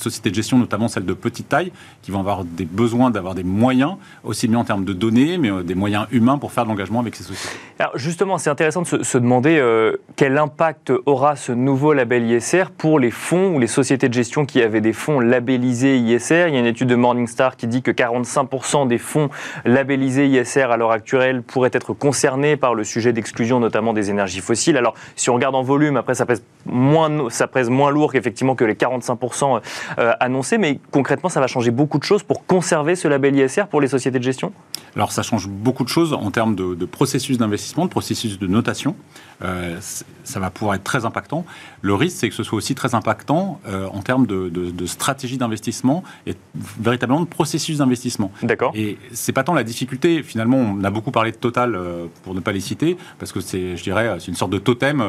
sociétés 0.00 0.30
de 0.30 0.34
gestion, 0.34 0.58
notamment 0.58 0.88
celles 0.88 1.06
de 1.06 1.14
petite 1.14 1.48
taille, 1.48 1.72
qui 2.02 2.10
vont 2.10 2.20
avoir 2.20 2.44
des 2.44 2.64
besoins 2.64 3.10
d'avoir 3.10 3.34
des 3.34 3.44
moyens, 3.44 3.96
aussi 4.24 4.48
bien 4.48 4.58
en 4.58 4.64
termes 4.64 4.84
de 4.84 4.92
données, 4.92 5.38
mais 5.38 5.50
euh, 5.50 5.62
des 5.62 5.74
moyens 5.74 6.06
humains 6.10 6.38
pour 6.38 6.52
faire 6.52 6.64
de 6.64 6.68
l'engagement 6.68 7.00
avec 7.00 7.16
ces 7.16 7.24
sociétés. 7.24 7.56
Alors 7.78 7.96
justement, 7.96 8.38
c'est 8.38 8.50
intéressant 8.50 8.82
de 8.82 9.02
se, 9.02 9.18
demander 9.18 9.58
euh, 9.58 9.96
quel 10.16 10.38
impact 10.38 10.92
aura 11.06 11.36
ce 11.36 11.52
nouveau 11.52 11.92
label 11.92 12.24
ISR 12.30 12.64
pour 12.76 12.98
les 12.98 13.10
fonds 13.10 13.54
ou 13.54 13.58
les 13.58 13.66
sociétés 13.66 14.08
de 14.08 14.14
gestion 14.14 14.44
qui 14.44 14.62
avaient 14.62 14.80
des 14.80 14.92
fonds 14.92 15.20
labellisés 15.20 15.98
ISR. 15.98 16.46
Il 16.48 16.54
y 16.54 16.56
a 16.56 16.60
une 16.60 16.66
étude 16.66 16.88
de 16.88 16.94
Morningstar 16.94 17.56
qui 17.56 17.66
dit 17.66 17.82
que 17.82 17.90
45% 17.90 18.88
des 18.88 18.98
fonds 18.98 19.30
labellisés 19.64 20.26
ISR 20.26 20.70
à 20.70 20.76
l'heure 20.76 20.90
actuelle 20.90 21.42
pourraient 21.42 21.70
être 21.72 21.92
concernés 21.92 22.56
par 22.56 22.74
le 22.74 22.84
sujet 22.84 23.12
d'exclusion, 23.12 23.60
notamment 23.60 23.92
des 23.92 24.10
énergies 24.10 24.40
fossiles. 24.40 24.76
Alors, 24.76 24.94
si 25.16 25.30
on 25.30 25.34
regarde 25.34 25.54
en 25.54 25.62
volume, 25.62 25.96
après, 25.96 26.14
ça 26.14 26.26
pèse 26.26 26.42
moins, 26.66 27.30
ça 27.30 27.46
pèse 27.46 27.70
moins 27.70 27.90
lourd 27.90 28.12
qu'effectivement 28.12 28.54
que 28.54 28.64
les 28.64 28.74
45% 28.74 29.60
euh, 29.98 30.12
annoncé, 30.20 30.58
mais 30.58 30.78
concrètement, 30.90 31.28
ça 31.28 31.40
va 31.40 31.46
changer 31.46 31.70
beaucoup 31.70 31.98
de 31.98 32.04
choses 32.04 32.22
pour 32.22 32.46
conserver 32.46 32.96
ce 32.96 33.08
label 33.08 33.36
ISR 33.36 33.64
pour 33.70 33.80
les 33.80 33.88
sociétés 33.88 34.18
de 34.18 34.24
gestion? 34.24 34.52
Alors, 34.96 35.12
ça 35.12 35.22
change 35.22 35.48
beaucoup 35.48 35.84
de 35.84 35.88
choses 35.88 36.12
en 36.12 36.30
termes 36.30 36.54
de, 36.54 36.84
processus 36.84 37.38
d'investissement, 37.38 37.84
de 37.84 37.90
processus 37.90 38.38
de 38.38 38.46
notation. 38.46 38.96
Euh, 39.42 39.78
ça 40.24 40.40
va 40.40 40.50
pouvoir 40.50 40.74
être 40.74 40.84
très 40.84 41.04
impactant. 41.04 41.44
Le 41.80 41.94
risque, 41.94 42.16
c'est 42.18 42.28
que 42.28 42.34
ce 42.34 42.42
soit 42.42 42.58
aussi 42.58 42.74
très 42.74 42.94
impactant 42.94 43.60
euh, 43.66 43.86
en 43.92 44.02
termes 44.02 44.26
de, 44.26 44.86
stratégie 44.86 45.38
d'investissement 45.38 46.02
et 46.26 46.34
véritablement 46.80 47.20
de 47.20 47.26
processus 47.26 47.78
d'investissement. 47.78 48.32
D'accord. 48.42 48.72
Et 48.74 48.98
c'est 49.12 49.32
pas 49.32 49.44
tant 49.44 49.54
la 49.54 49.64
difficulté. 49.64 50.22
Finalement, 50.22 50.56
on 50.56 50.82
a 50.82 50.90
beaucoup 50.90 51.12
parlé 51.12 51.30
de 51.30 51.36
Total 51.36 51.78
pour 52.22 52.34
ne 52.34 52.40
pas 52.40 52.52
les 52.52 52.60
citer, 52.60 52.96
parce 53.18 53.32
que 53.32 53.40
c'est, 53.40 53.76
je 53.76 53.82
dirais, 53.82 54.16
c'est 54.18 54.28
une 54.28 54.34
sorte 54.34 54.50
de 54.50 54.58
totem 54.58 55.02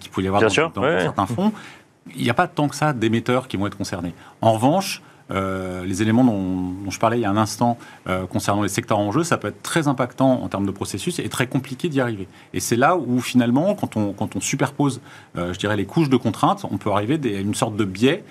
qui 0.00 0.08
pouvait 0.08 0.24
y 0.24 0.28
avoir 0.28 0.42
dans, 0.42 0.48
certains 0.50 1.26
fonds 1.26 1.52
il 2.14 2.22
n'y 2.22 2.30
a 2.30 2.34
pas 2.34 2.48
tant 2.48 2.68
que 2.68 2.76
ça 2.76 2.92
d'émetteurs 2.92 3.48
qui 3.48 3.56
vont 3.56 3.66
être 3.66 3.76
concernés. 3.76 4.14
En 4.40 4.52
revanche, 4.52 5.02
euh, 5.30 5.84
les 5.84 6.02
éléments 6.02 6.24
dont, 6.24 6.90
je 6.90 6.98
parlais 6.98 7.18
il 7.18 7.22
y 7.22 7.24
a 7.24 7.30
un 7.30 7.36
instant 7.36 7.78
euh, 8.08 8.26
concernant 8.26 8.62
les 8.62 8.68
secteurs 8.68 8.98
en 8.98 9.12
jeu, 9.12 9.24
ça 9.24 9.38
peut 9.38 9.48
être 9.48 9.62
très 9.62 9.88
impactant 9.88 10.42
en 10.42 10.48
termes 10.48 10.66
de 10.66 10.70
processus 10.70 11.18
et 11.18 11.28
très 11.28 11.46
compliqué 11.46 11.88
d'y 11.88 12.00
arriver. 12.00 12.28
Et 12.52 12.60
c'est 12.60 12.76
là 12.76 12.96
où 12.96 13.20
finalement, 13.20 13.74
quand 13.74 13.96
on, 13.96 14.40
superpose, 14.40 15.00
euh, 15.36 15.52
je 15.52 15.58
dirais, 15.58 15.76
les 15.76 15.86
couches 15.86 16.10
de 16.10 16.16
contraintes, 16.16 16.66
on 16.70 16.76
peut 16.76 16.90
arriver 16.90 17.18
à 17.36 17.40
une 17.40 17.54
sorte 17.54 17.76
de 17.76 17.84
biais 17.84 18.24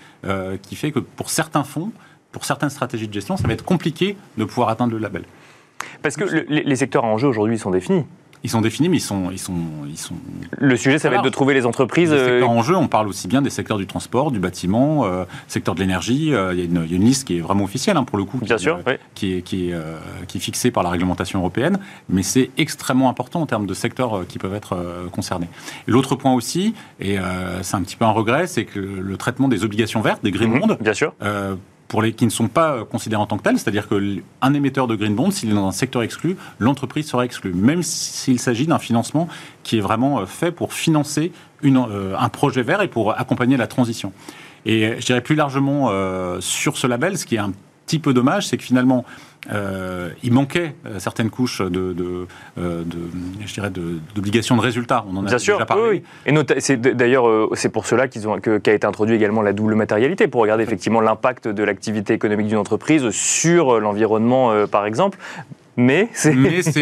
qui 0.61 0.75
fait 0.75 0.91
que 0.91 0.99
pour 0.99 1.29
certains 1.29 1.63
fonds, 1.63 1.91
pour 2.31 2.45
certaines 2.45 2.69
stratégies 2.69 3.07
de 3.07 3.13
gestion, 3.13 3.37
ça 3.37 3.47
va 3.47 3.53
être 3.53 3.65
compliqué 3.65 4.15
de 4.37 4.45
pouvoir 4.45 4.69
atteindre 4.69 4.93
le 4.93 4.99
label. 4.99 5.23
Parce 6.03 6.15
que 6.15 6.23
les 6.23 6.75
secteurs 6.75 7.05
en 7.05 7.17
jeu 7.17 7.27
aujourd'hui 7.27 7.57
sont 7.57 7.71
définis. 7.71 8.05
Ils 8.43 8.49
sont 8.49 8.61
définis, 8.61 8.89
mais 8.89 8.97
ils 8.97 9.01
sont, 9.01 9.29
ils 9.31 9.39
sont, 9.39 9.53
ils 9.87 9.97
sont. 9.97 10.15
Le 10.57 10.75
sujet, 10.75 10.97
ça 10.97 11.09
va 11.09 11.17
être 11.17 11.23
de 11.23 11.29
trouver 11.29 11.53
les 11.53 11.65
entreprises. 11.65 12.11
Les 12.11 12.17
secteurs 12.17 12.49
euh, 12.49 12.53
en 12.53 12.63
jeu, 12.63 12.75
on 12.75 12.87
parle 12.87 13.07
aussi 13.07 13.27
bien 13.27 13.41
des 13.41 13.51
secteurs 13.51 13.77
du 13.77 13.85
transport, 13.85 14.31
du 14.31 14.39
bâtiment, 14.39 15.05
euh, 15.05 15.25
secteur 15.47 15.75
de 15.75 15.79
l'énergie. 15.79 16.33
Euh, 16.33 16.53
il, 16.53 16.59
y 16.59 16.61
a 16.63 16.65
une, 16.65 17.05
liste 17.05 17.27
qui 17.27 17.37
est 17.37 17.41
vraiment 17.41 17.63
officielle 17.63 17.97
hein, 17.97 18.03
pour 18.03 18.17
le 18.17 18.23
coup, 18.23 18.39
bien 18.39 18.55
qui, 18.55 18.63
sûr, 18.63 18.79
qui, 19.13 19.33
est, 19.33 19.41
qui, 19.41 19.69
est, 19.69 19.75
qui 20.27 20.37
est 20.37 20.41
fixée 20.41 20.71
par 20.71 20.81
la 20.81 20.89
réglementation 20.89 21.39
européenne, 21.39 21.79
mais 22.09 22.23
c'est 22.23 22.49
extrêmement 22.57 23.09
important 23.09 23.41
en 23.41 23.45
termes 23.45 23.67
de 23.67 23.73
secteurs 23.73 24.25
qui 24.27 24.39
peuvent 24.39 24.55
être 24.55 24.77
concernés. 25.11 25.47
L'autre 25.87 26.15
point 26.15 26.33
aussi, 26.33 26.73
et 26.99 27.17
c'est 27.61 27.75
un 27.75 27.81
petit 27.81 27.95
peu 27.95 28.05
un 28.05 28.11
regret, 28.11 28.47
c'est 28.47 28.65
que 28.65 28.79
le 28.79 29.17
traitement 29.17 29.47
des 29.47 29.63
obligations 29.63 30.01
vertes, 30.01 30.23
des 30.23 30.31
green 30.31 30.51
mhm, 30.51 30.59
bonds, 30.59 30.77
bien 30.79 30.93
sûr 30.93 31.13
pour 31.91 32.01
les 32.01 32.13
qui 32.13 32.23
ne 32.23 32.31
sont 32.31 32.47
pas 32.47 32.71
euh, 32.71 32.85
considérés 32.85 33.21
en 33.21 33.25
tant 33.25 33.37
que 33.37 33.43
tels, 33.43 33.59
c'est-à-dire 33.59 33.89
qu'un 33.89 34.53
émetteur 34.53 34.87
de 34.87 34.95
green 34.95 35.13
bond, 35.13 35.29
s'il 35.29 35.49
est 35.49 35.53
dans 35.53 35.67
un 35.67 35.73
secteur 35.73 36.03
exclu, 36.03 36.37
l'entreprise 36.57 37.05
sera 37.05 37.25
exclue, 37.25 37.53
même 37.53 37.83
s'il 37.83 38.39
s'agit 38.39 38.65
d'un 38.65 38.79
financement 38.79 39.27
qui 39.63 39.77
est 39.77 39.81
vraiment 39.81 40.21
euh, 40.21 40.25
fait 40.25 40.53
pour 40.53 40.71
financer 40.71 41.33
euh, 41.65 42.15
un 42.17 42.29
projet 42.29 42.63
vert 42.63 42.81
et 42.81 42.87
pour 42.87 43.19
accompagner 43.19 43.57
la 43.57 43.67
transition. 43.67 44.13
Et 44.65 45.01
je 45.01 45.05
dirais 45.05 45.19
plus 45.19 45.35
largement 45.35 45.89
sur 46.39 46.77
ce 46.77 46.85
label, 46.85 47.17
ce 47.17 47.25
qui 47.25 47.35
est 47.35 47.39
un 47.39 47.51
petit 47.87 47.97
peu 47.97 48.13
dommage, 48.13 48.47
c'est 48.47 48.57
que 48.57 48.63
finalement, 48.63 49.05
euh, 49.51 50.09
il 50.21 50.33
manquait 50.33 50.75
euh, 50.85 50.99
certaines 50.99 51.31
couches 51.31 51.61
de, 51.61 51.93
de, 51.93 52.27
euh, 52.59 52.83
de 52.83 52.97
je 53.43 53.53
dirais, 53.53 53.71
d'obligations 53.71 54.55
de, 54.55 54.61
résultats. 54.61 55.03
On 55.11 55.17
en 55.17 55.25
a 55.25 55.29
Bien 55.29 55.39
sûr, 55.39 55.65
parlé. 55.65 55.83
Oui, 55.89 56.03
Et 56.27 56.59
c'est 56.59 56.79
d'ailleurs 56.79 57.25
c'est 57.55 57.69
pour 57.69 57.85
cela 57.87 58.07
qu'ils 58.07 58.27
ont 58.27 58.39
qu'a 58.39 58.73
été 58.73 58.85
introduit 58.85 59.15
également 59.15 59.41
la 59.41 59.53
double 59.53 59.75
matérialité 59.75 60.27
pour 60.27 60.41
regarder 60.41 60.63
effectivement 60.63 61.01
l'impact 61.01 61.47
de 61.47 61.63
l'activité 61.63 62.13
économique 62.13 62.47
d'une 62.47 62.57
entreprise 62.57 63.09
sur 63.09 63.79
l'environnement, 63.79 64.67
par 64.67 64.85
exemple. 64.85 65.17
Mais 65.77 66.09
c'est 66.13 66.33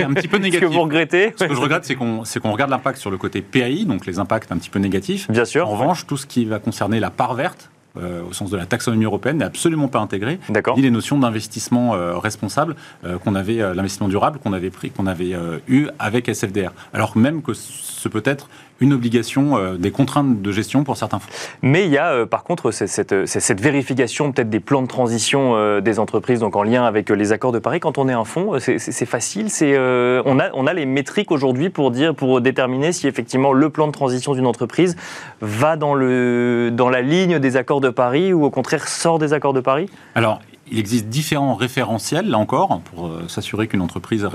un 0.04 0.14
petit 0.14 0.28
peu 0.28 0.38
négatif. 0.38 0.60
ce 0.62 0.66
que 0.66 0.74
vous 0.74 0.82
regrettez. 0.82 1.34
Ce 1.38 1.46
que 1.46 1.54
je 1.54 1.60
regrette, 1.60 1.86
c'est 1.86 1.96
qu'on 1.96 2.24
qu'on 2.42 2.52
regarde 2.52 2.72
l'impact 2.72 2.98
sur 2.98 3.12
le 3.12 3.18
côté 3.18 3.42
PAI, 3.42 3.86
donc 3.86 4.06
les 4.06 4.20
impacts 4.20 4.52
un 4.52 4.58
petit 4.58 4.70
peu 4.70 4.80
négatifs. 4.80 5.30
Bien 5.32 5.46
sûr. 5.46 5.68
En 5.68 5.72
revanche, 5.72 6.06
tout 6.08 6.18
ce 6.18 6.26
qui 6.26 6.46
va 6.46 6.60
concerner 6.60 7.00
la 7.00 7.10
part 7.10 7.36
verte, 7.36 7.70
euh, 7.98 8.22
au 8.30 8.34
sens 8.34 8.52
de 8.52 8.58
la 8.58 8.68
taxonomie 8.68 9.06
européenne, 9.06 9.38
n'est 9.38 9.46
absolument 9.46 9.88
pas 9.88 10.00
intégré, 10.00 10.40
ni 10.76 10.82
les 10.84 10.92
notions 10.92 11.18
d'investissement 11.18 11.96
euh, 11.96 12.20
responsable 12.20 12.76
euh, 13.04 13.18
qu'on 13.18 13.34
avait, 13.34 13.58
l'investissement 13.74 14.08
durable 14.08 14.38
qu'on 14.38 14.54
avait 14.54 14.70
pris, 14.70 14.92
qu'on 14.92 15.08
avait 15.08 15.36
eu 15.68 15.88
avec 15.98 16.30
SFDR. 16.30 16.72
Alors 16.94 17.18
même 17.18 17.42
que 17.42 17.54
ce 17.54 18.08
peut 18.08 18.22
être 18.26 18.48
une 18.82 18.94
obligation 18.94 19.58
euh, 19.58 19.78
des 19.78 19.92
contraintes 19.92 20.42
de 20.42 20.52
gestion 20.52 20.84
pour 20.84 20.98
certains 20.98 21.20
fonds. 21.20 21.30
Mais 21.62 21.86
il 21.86 21.92
y 21.92 21.98
a 21.98 22.12
euh, 22.12 22.26
par 22.26 22.44
contre 22.44 22.72
cette, 22.72 23.26
cette, 23.26 23.62
vérification 23.62 24.32
peut-être 24.32 24.50
des 24.50 24.60
plans 24.60 24.82
de 24.82 24.88
transition 24.88 25.56
euh, 25.56 25.82
des 25.82 26.00
entreprises, 26.00 26.40
donc 26.40 26.56
en 26.56 26.64
lien 26.64 26.84
avec 26.84 27.10
les 27.10 27.32
accords 27.32 27.52
de 27.52 27.60
Paris. 27.60 27.80
Quand 27.80 27.98
on 27.98 28.08
est 28.08 28.14
un 28.14 28.24
fonds, 28.24 28.60
c'est 28.60 29.06
facile. 29.06 29.50
C'est 29.50 29.78
on, 29.78 30.40
a, 30.40 30.50
on 30.54 30.68
a 30.68 30.74
les 30.74 30.86
métriques 30.86 31.32
aujourd'hui 31.32 31.70
pour 31.70 31.92
dire, 31.92 32.16
pour 32.16 32.42
déterminer 32.42 32.92
si 32.92 33.08
effectivement 33.08 33.54
le 33.54 33.70
plan 33.70 33.88
de 33.88 33.92
transition 33.92 34.34
d'une 34.34 34.46
entreprise 34.46 34.96
va 35.42 35.76
dans, 35.76 35.94
le, 35.94 36.70
dans 36.72 36.90
la 36.90 37.02
ligne 37.02 37.40
des 37.40 37.58
accords 37.58 37.82
de 37.82 37.90
Paris 37.90 38.34
ou 38.34 38.46
au 38.46 38.50
contraire 38.50 38.88
sort 38.88 39.20
des 39.20 39.34
accords 39.34 39.54
de 39.54 39.62
Paris? 39.62 39.90
Alors, 40.16 40.40
il 40.72 40.80
existe 40.80 41.08
différents 41.08 41.56
référentiels, 41.56 42.30
là 42.30 42.38
encore, 42.38 42.82
pour 42.82 43.12
s'assurer 43.28 43.68
qu'une 43.68 43.82
entreprise 43.82 44.28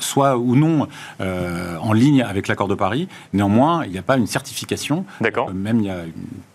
soit 0.00 0.38
ou 0.38 0.56
non 0.56 0.88
en 1.20 1.92
ligne 1.92 2.22
avec 2.22 2.48
l'accord 2.48 2.68
de 2.68 2.74
Paris. 2.74 3.08
Néanmoins, 3.32 3.84
il 3.84 3.92
n'y 3.92 3.98
a 3.98 4.02
pas 4.02 4.16
une 4.16 4.26
certification. 4.26 5.04
D'accord. 5.20 5.52
même 5.52 5.80
il 5.80 5.86
y 5.86 5.90
a 5.90 6.02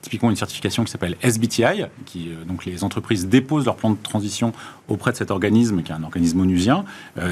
typiquement 0.02 0.30
une 0.30 0.36
certification 0.36 0.84
qui 0.84 0.92
s'appelle 0.92 1.16
SBTI, 1.22 1.86
qui 2.06 2.30
donc 2.48 2.66
les 2.66 2.84
entreprises 2.84 3.28
déposent 3.28 3.66
leur 3.66 3.76
plan 3.76 3.92
de 3.92 3.98
transition 4.02 4.54
auprès 4.90 5.12
de 5.12 5.18
cet 5.18 5.32
organisme, 5.32 5.82
qui 5.82 5.92
est 5.92 5.96
un 5.96 6.04
organisme 6.04 6.42
onusien, 6.42 6.86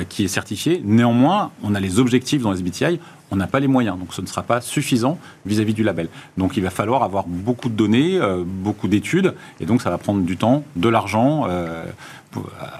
qui 0.10 0.24
est 0.24 0.30
certifié. 0.30 0.82
Néanmoins, 0.84 1.52
on 1.64 1.76
a 1.76 1.80
les 1.80 2.00
objectifs 2.00 2.42
dans 2.42 2.54
SBTI 2.54 3.00
on 3.32 3.38
n'a 3.38 3.48
pas 3.48 3.62
les 3.62 3.68
moyens, 3.68 3.98
donc 3.98 4.14
ce 4.14 4.22
ne 4.22 4.28
sera 4.28 4.44
pas 4.44 4.60
suffisant 4.60 5.18
vis-à-vis 5.46 5.74
du 5.74 5.84
label. 5.84 6.10
Donc 6.38 6.58
il 6.58 6.64
va 6.64 6.70
falloir 6.70 7.02
avoir 7.02 7.26
beaucoup 7.26 7.70
de 7.70 7.74
données, 7.74 8.18
euh, 8.20 8.44
beaucoup 8.46 8.90
d'études, 8.90 9.34
et 9.62 9.66
donc 9.66 9.82
ça 9.82 9.90
va 9.90 9.98
prendre 9.98 10.22
du 10.22 10.38
temps, 10.38 10.64
de 10.76 10.90
l'argent. 10.90 11.46
Euh, 11.50 11.86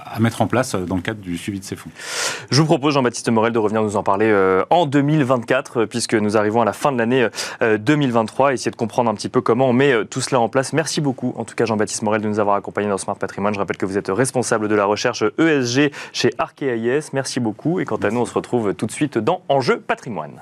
à 0.06 0.18
mettre 0.20 0.42
en 0.42 0.46
place 0.46 0.74
dans 0.74 0.96
le 0.96 1.02
cadre 1.02 1.20
du 1.20 1.36
suivi 1.36 1.60
de 1.60 1.64
ces 1.64 1.76
fonds. 1.76 1.90
Je 2.50 2.60
vous 2.60 2.66
propose, 2.66 2.94
Jean-Baptiste 2.94 3.30
Morel, 3.30 3.52
de 3.52 3.58
revenir 3.58 3.82
nous 3.82 3.96
en 3.96 4.02
parler 4.02 4.26
euh, 4.26 4.64
en 4.70 4.86
2024, 4.86 5.84
puisque 5.84 6.14
nous 6.14 6.36
arrivons 6.36 6.62
à 6.62 6.64
la 6.64 6.72
fin 6.72 6.92
de 6.92 6.98
l'année 6.98 7.28
2023, 7.60 8.52
et 8.52 8.54
essayer 8.54 8.70
de 8.70 8.76
comprendre 8.76 9.10
un 9.10 9.14
petit 9.14 9.28
peu 9.28 9.40
comment 9.40 9.68
on 9.68 9.72
met 9.72 10.04
tout 10.06 10.20
cela 10.20 10.40
en 10.40 10.48
place. 10.48 10.72
Merci 10.72 11.00
beaucoup, 11.00 11.34
en 11.36 11.44
tout 11.44 11.54
cas, 11.54 11.64
Jean-Baptiste 11.64 12.02
Morel, 12.02 12.22
de 12.22 12.28
nous 12.28 12.40
avoir 12.40 12.56
accompagnés 12.56 12.88
dans 12.88 12.98
Smart 12.98 13.16
Patrimoine. 13.16 13.54
Je 13.54 13.58
rappelle 13.58 13.76
que 13.76 13.86
vous 13.86 13.98
êtes 13.98 14.08
responsable 14.08 14.68
de 14.68 14.74
la 14.74 14.84
recherche 14.84 15.24
ESG 15.38 15.92
chez 16.12 16.30
Arkea 16.38 17.00
Merci 17.12 17.40
beaucoup, 17.40 17.80
et 17.80 17.84
quant 17.84 17.96
à 17.96 18.10
nous, 18.10 18.20
on 18.20 18.26
se 18.26 18.34
retrouve 18.34 18.74
tout 18.74 18.86
de 18.86 18.92
suite 18.92 19.18
dans 19.18 19.42
Enjeu 19.48 19.80
Patrimoine. 19.80 20.40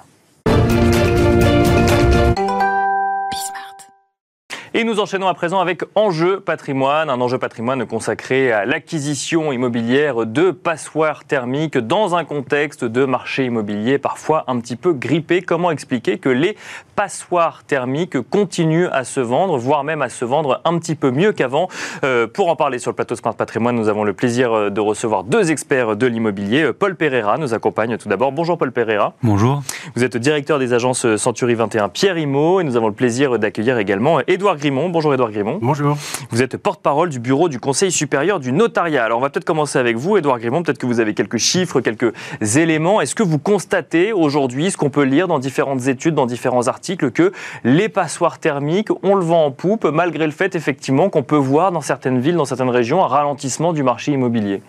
Et 4.72 4.84
nous 4.84 5.00
enchaînons 5.00 5.26
à 5.26 5.34
présent 5.34 5.58
avec 5.58 5.82
Enjeu 5.96 6.38
patrimoine, 6.38 7.10
un 7.10 7.20
enjeu 7.20 7.38
patrimoine 7.38 7.84
consacré 7.86 8.52
à 8.52 8.64
l'acquisition 8.64 9.50
immobilière 9.50 10.26
de 10.26 10.52
passoires 10.52 11.24
thermiques 11.24 11.76
dans 11.76 12.14
un 12.14 12.24
contexte 12.24 12.84
de 12.84 13.04
marché 13.04 13.46
immobilier 13.46 13.98
parfois 13.98 14.44
un 14.46 14.60
petit 14.60 14.76
peu 14.76 14.92
grippé. 14.92 15.42
Comment 15.42 15.72
expliquer 15.72 16.18
que 16.18 16.28
les 16.28 16.56
passoires 17.00 17.64
thermiques 17.66 18.20
continuent 18.20 18.88
à 18.92 19.04
se 19.04 19.20
vendre, 19.20 19.56
voire 19.56 19.84
même 19.84 20.02
à 20.02 20.10
se 20.10 20.22
vendre 20.26 20.60
un 20.66 20.78
petit 20.78 20.94
peu 20.94 21.10
mieux 21.10 21.32
qu'avant 21.32 21.68
euh, 22.04 22.26
Pour 22.26 22.50
en 22.50 22.56
parler 22.56 22.78
sur 22.78 22.90
le 22.90 22.94
plateau 22.94 23.16
Smart 23.16 23.34
Patrimoine, 23.34 23.74
nous 23.74 23.88
avons 23.88 24.04
le 24.04 24.12
plaisir 24.12 24.52
euh, 24.52 24.68
de 24.68 24.82
recevoir 24.82 25.24
deux 25.24 25.50
experts 25.50 25.96
de 25.96 26.06
l'immobilier. 26.06 26.74
Paul 26.74 26.96
Pereira 26.96 27.38
nous 27.38 27.54
accompagne 27.54 27.96
tout 27.96 28.10
d'abord. 28.10 28.32
Bonjour 28.32 28.58
Paul 28.58 28.70
Pereira. 28.70 29.14
Bonjour. 29.22 29.62
Vous 29.94 30.04
êtes 30.04 30.18
directeur 30.18 30.58
des 30.58 30.74
agences 30.74 31.16
Century 31.16 31.54
21 31.54 31.88
Pierre 31.88 32.18
Imo 32.18 32.60
et 32.60 32.64
nous 32.64 32.76
avons 32.76 32.88
le 32.88 32.92
plaisir 32.92 33.38
d'accueillir 33.38 33.78
également 33.78 34.18
Édouard 34.26 34.58
Grimont. 34.58 34.90
Bonjour 34.90 35.14
Édouard 35.14 35.30
Grimont. 35.30 35.58
Bonjour. 35.62 35.96
Vous 36.28 36.42
êtes 36.42 36.58
porte-parole 36.58 37.08
du 37.08 37.18
bureau 37.18 37.48
du 37.48 37.60
Conseil 37.60 37.92
supérieur 37.92 38.40
du 38.40 38.52
notariat. 38.52 39.04
Alors 39.04 39.20
on 39.20 39.22
va 39.22 39.30
peut-être 39.30 39.46
commencer 39.46 39.78
avec 39.78 39.96
vous, 39.96 40.18
Édouard 40.18 40.38
Grimont. 40.38 40.62
Peut-être 40.62 40.76
que 40.76 40.84
vous 40.84 41.00
avez 41.00 41.14
quelques 41.14 41.38
chiffres, 41.38 41.80
quelques 41.80 42.12
éléments. 42.58 43.00
Est-ce 43.00 43.14
que 43.14 43.22
vous 43.22 43.38
constatez 43.38 44.12
aujourd'hui 44.12 44.70
ce 44.70 44.76
qu'on 44.76 44.90
peut 44.90 45.04
lire 45.04 45.28
dans 45.28 45.38
différentes 45.38 45.86
études, 45.86 46.14
dans 46.14 46.26
différents 46.26 46.68
articles, 46.68 46.89
que 46.96 47.32
les 47.64 47.88
passoires 47.88 48.38
thermiques, 48.38 48.88
on 49.02 49.14
le 49.14 49.24
vend 49.24 49.46
en 49.46 49.50
poupe, 49.50 49.84
malgré 49.84 50.26
le 50.26 50.32
fait 50.32 50.54
effectivement 50.54 51.10
qu'on 51.10 51.22
peut 51.22 51.36
voir 51.36 51.72
dans 51.72 51.80
certaines 51.80 52.20
villes, 52.20 52.36
dans 52.36 52.44
certaines 52.44 52.70
régions, 52.70 53.02
un 53.04 53.08
ralentissement 53.08 53.72
du 53.72 53.82
marché 53.82 54.12
immobilier 54.12 54.62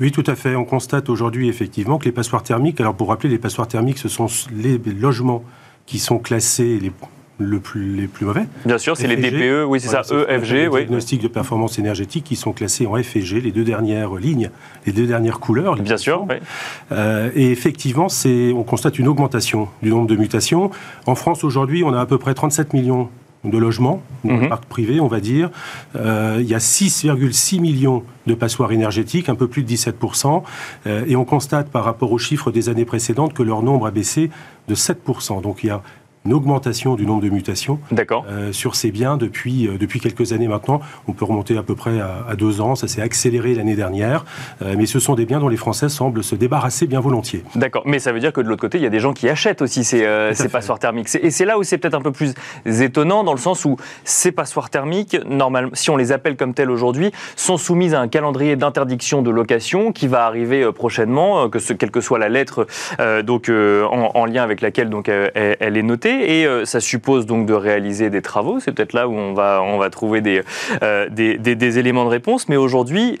oui, 0.00 0.12
tout 0.12 0.22
à 0.28 0.36
fait. 0.36 0.54
On 0.54 0.64
constate 0.64 1.08
aujourd'hui 1.08 1.48
effectivement 1.48 1.98
que 1.98 2.04
les 2.04 2.12
passoires 2.12 2.44
thermiques, 2.44 2.80
alors 2.80 2.94
pour 2.94 3.08
rappeler, 3.08 3.28
les 3.28 3.38
passoires 3.38 3.66
thermiques, 3.66 3.98
ce 3.98 4.08
sont 4.08 4.28
les 4.52 4.78
logements 4.78 5.42
qui 5.86 5.98
sont 5.98 6.18
classés, 6.18 6.78
le 7.38 7.60
plus, 7.60 7.94
les 7.94 8.08
plus 8.08 8.26
mauvais. 8.26 8.46
Bien 8.66 8.78
sûr, 8.78 8.96
c'est 8.96 9.06
les 9.06 9.16
DPE, 9.16 9.64
oui, 9.66 9.80
c'est 9.80 9.88
ça, 9.88 10.02
EFG. 10.02 10.68
Oui. 10.72 10.80
Diagnostics 10.80 11.22
de 11.22 11.28
performance 11.28 11.78
énergétique 11.78 12.24
qui 12.24 12.36
sont 12.36 12.52
classés 12.52 12.86
en 12.86 13.00
F 13.00 13.16
et 13.16 13.22
G, 13.22 13.40
les 13.40 13.52
deux 13.52 13.64
dernières 13.64 14.14
lignes, 14.16 14.50
les 14.86 14.92
deux 14.92 15.06
dernières 15.06 15.38
couleurs. 15.38 15.76
Bien 15.76 15.96
sûr, 15.96 16.26
oui. 16.28 16.36
Euh, 16.92 17.30
et 17.34 17.50
effectivement, 17.50 18.08
on 18.26 18.62
constate 18.64 18.98
une 18.98 19.08
augmentation 19.08 19.68
du 19.82 19.90
nombre 19.90 20.06
de 20.06 20.16
mutations. 20.16 20.70
En 21.06 21.14
France, 21.14 21.44
aujourd'hui, 21.44 21.84
on 21.84 21.92
a 21.92 22.00
à 22.00 22.06
peu 22.06 22.18
près 22.18 22.34
37 22.34 22.72
millions 22.72 23.08
de 23.44 23.56
logements, 23.56 24.02
dans 24.24 24.36
le 24.36 24.48
parc 24.48 24.64
privé, 24.64 25.00
on 25.00 25.06
va 25.06 25.20
dire. 25.20 25.50
Euh, 25.96 26.38
il 26.40 26.48
y 26.48 26.54
a 26.54 26.58
6,6 26.58 27.60
millions 27.60 28.02
de 28.26 28.34
passoires 28.34 28.72
énergétiques, 28.72 29.28
un 29.28 29.34
peu 29.34 29.46
plus 29.46 29.62
de 29.62 29.68
17%. 29.68 30.42
Euh, 30.86 31.04
et 31.06 31.16
on 31.16 31.24
constate 31.24 31.70
par 31.70 31.84
rapport 31.84 32.10
aux 32.12 32.18
chiffres 32.18 32.50
des 32.50 32.68
années 32.68 32.84
précédentes 32.84 33.34
que 33.34 33.42
leur 33.42 33.62
nombre 33.62 33.86
a 33.86 33.90
baissé 33.90 34.30
de 34.66 34.74
7%. 34.74 35.40
Donc 35.40 35.62
il 35.62 35.68
y 35.68 35.70
a 35.70 35.82
une 36.28 36.34
augmentation 36.34 36.94
du 36.94 37.06
nombre 37.06 37.22
de 37.22 37.30
mutations 37.30 37.80
euh, 38.28 38.52
sur 38.52 38.74
ces 38.74 38.90
biens 38.90 39.16
depuis, 39.16 39.66
euh, 39.66 39.78
depuis 39.78 39.98
quelques 39.98 40.34
années 40.34 40.46
maintenant. 40.46 40.82
On 41.06 41.12
peut 41.12 41.24
remonter 41.24 41.56
à 41.56 41.62
peu 41.62 41.74
près 41.74 42.00
à, 42.00 42.36
deux 42.36 42.60
ans. 42.60 42.74
Ça 42.74 42.86
s'est 42.86 43.00
accéléré 43.00 43.54
l'année 43.54 43.76
dernière. 43.76 44.26
Euh, 44.60 44.74
mais 44.76 44.84
ce 44.84 44.98
sont 44.98 45.14
des 45.14 45.24
biens 45.24 45.40
dont 45.40 45.48
les 45.48 45.56
Français 45.56 45.88
semblent 45.88 46.22
se 46.22 46.34
débarrasser 46.34 46.86
bien 46.86 47.00
volontiers. 47.00 47.44
D'accord. 47.54 47.82
Mais 47.86 47.98
ça 47.98 48.12
veut 48.12 48.20
dire 48.20 48.34
que 48.34 48.42
de 48.42 48.48
l'autre 48.48 48.60
côté, 48.60 48.76
il 48.76 48.84
y 48.84 48.86
a 48.86 48.90
des 48.90 49.00
gens 49.00 49.14
qui 49.14 49.26
achètent 49.26 49.62
aussi 49.62 49.84
ces, 49.84 50.06
ces 50.34 50.50
passoires 50.50 50.78
thermiques. 50.78 51.08
Et 51.14 51.30
c'est 51.30 51.46
là 51.46 51.58
où 51.58 51.62
c'est 51.62 51.78
peut-être 51.78 51.94
un 51.94 52.02
peu 52.02 52.12
plus 52.12 52.34
étonnant, 52.66 53.24
dans 53.24 53.32
le 53.32 53.38
sens 53.38 53.64
où 53.64 53.76
ces 54.04 54.30
passoires 54.30 54.68
thermiques, 54.68 55.16
normalement, 55.26 55.70
si 55.72 55.88
on 55.88 55.96
les 55.96 56.12
appelle 56.12 56.36
comme 56.36 56.52
telles 56.52 56.70
aujourd'hui, 56.70 57.10
sont 57.36 57.56
soumises 57.56 57.94
à 57.94 58.00
un 58.00 58.08
calendrier 58.08 58.56
d'interdiction 58.56 59.22
de 59.22 59.30
location 59.30 59.92
qui 59.92 60.08
va 60.08 60.26
arriver 60.26 60.70
prochainement, 60.72 61.48
que 61.48 61.58
ce, 61.58 61.72
quelle 61.72 61.90
que 61.90 62.02
soit 62.02 62.18
la 62.18 62.28
lettre 62.28 62.66
donc, 63.24 63.50
en, 63.50 64.26
lien 64.26 64.42
avec 64.42 64.60
laquelle 64.60 64.90
donc, 64.90 65.08
elle 65.08 65.76
est 65.76 65.82
notée 65.82 66.17
et 66.20 66.46
euh, 66.46 66.64
ça 66.64 66.80
suppose 66.80 67.26
donc 67.26 67.46
de 67.46 67.54
réaliser 67.54 68.10
des 68.10 68.22
travaux. 68.22 68.60
C'est 68.60 68.72
peut-être 68.72 68.92
là 68.92 69.08
où 69.08 69.12
on 69.12 69.34
va, 69.34 69.62
on 69.62 69.78
va 69.78 69.90
trouver 69.90 70.20
des, 70.20 70.42
euh, 70.82 71.08
des, 71.10 71.36
des, 71.38 71.78
éléments 71.78 72.04
de 72.04 72.10
réponse. 72.10 72.48
Mais 72.48 72.56
aujourd'hui, 72.56 73.18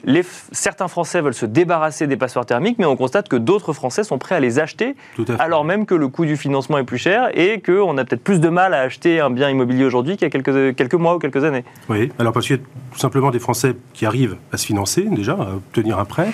certains 0.52 0.88
Français 0.88 1.20
veulent 1.20 1.34
se 1.34 1.46
débarrasser 1.46 2.06
des 2.06 2.16
passoires 2.16 2.46
thermiques, 2.46 2.78
mais 2.78 2.86
on 2.86 2.96
constate 2.96 3.28
que 3.28 3.36
d'autres 3.36 3.72
Français 3.72 4.04
sont 4.04 4.18
prêts 4.18 4.34
à 4.34 4.40
les 4.40 4.58
acheter, 4.58 4.96
alors 5.38 5.64
même 5.64 5.86
que 5.86 5.94
le 5.94 6.08
coût 6.08 6.24
du 6.24 6.36
financement 6.36 6.78
est 6.78 6.84
plus 6.84 6.98
cher 6.98 7.28
et 7.34 7.60
qu'on 7.60 7.96
a 7.98 8.04
peut-être 8.04 8.22
plus 8.22 8.40
de 8.40 8.48
mal 8.48 8.74
à 8.74 8.80
acheter 8.80 9.20
un 9.20 9.30
bien 9.30 9.50
immobilier 9.50 9.84
aujourd'hui 9.84 10.16
qu'il 10.16 10.26
y 10.26 10.26
a 10.26 10.30
quelques, 10.30 10.76
quelques 10.76 10.94
mois 10.94 11.16
ou 11.16 11.18
quelques 11.18 11.44
années. 11.44 11.64
Oui, 11.88 12.10
alors 12.18 12.32
parce 12.32 12.46
qu'il 12.46 12.56
y 12.56 12.58
a 12.58 12.62
tout 12.92 12.98
simplement 12.98 13.30
des 13.30 13.38
Français 13.38 13.74
qui 13.92 14.06
arrivent 14.06 14.36
à 14.52 14.56
se 14.56 14.66
financer 14.66 15.02
déjà, 15.02 15.32
à 15.32 15.54
obtenir 15.56 15.98
un 15.98 16.04
prêt. 16.04 16.28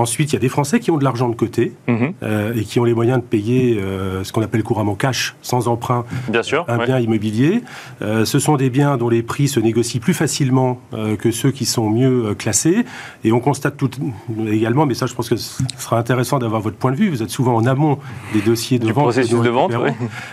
Ensuite, 0.00 0.32
il 0.32 0.36
y 0.36 0.38
a 0.38 0.40
des 0.40 0.48
Français 0.48 0.80
qui 0.80 0.90
ont 0.90 0.96
de 0.96 1.04
l'argent 1.04 1.28
de 1.28 1.34
côté 1.34 1.72
mhm. 1.86 2.14
euh, 2.22 2.54
et 2.54 2.64
qui 2.64 2.80
ont 2.80 2.84
les 2.84 2.94
moyens 2.94 3.18
de 3.18 3.24
payer 3.24 3.78
euh, 3.78 4.24
ce 4.24 4.32
qu'on 4.32 4.40
appelle 4.40 4.62
couramment 4.62 4.94
cash, 4.94 5.36
sans 5.42 5.68
emprunt, 5.68 6.06
Bien 6.28 6.42
sûr, 6.42 6.64
un 6.68 6.78
bien 6.78 6.98
immobilier. 6.98 7.62
Euh, 8.00 8.24
ce 8.24 8.38
sont 8.38 8.56
des 8.56 8.70
biens 8.70 8.96
dont 8.96 9.10
les 9.10 9.22
prix 9.22 9.46
se 9.46 9.60
négocient 9.60 10.00
plus 10.00 10.14
facilement 10.14 10.80
que 11.18 11.30
ceux 11.30 11.50
qui 11.50 11.66
sont 11.66 11.90
mieux 11.90 12.34
classés. 12.34 12.84
Et 13.24 13.32
on 13.32 13.40
constate 13.40 13.76
tout, 13.76 13.90
également, 14.48 14.86
mais 14.86 14.94
ça 14.94 15.04
je 15.04 15.14
pense 15.14 15.28
que 15.28 15.36
ce 15.36 15.62
sera 15.76 15.98
intéressant 15.98 16.38
d'avoir 16.38 16.62
votre 16.62 16.76
point 16.76 16.92
de 16.92 16.96
vue, 16.96 17.10
vous 17.10 17.22
êtes 17.22 17.30
souvent 17.30 17.54
en 17.54 17.66
amont 17.66 17.98
des 18.32 18.40
dossiers 18.40 18.78
de 18.78 18.86
du 18.86 18.92
vente. 18.92 19.04
processus 19.04 19.40
de 19.40 19.50
vente, 19.50 19.72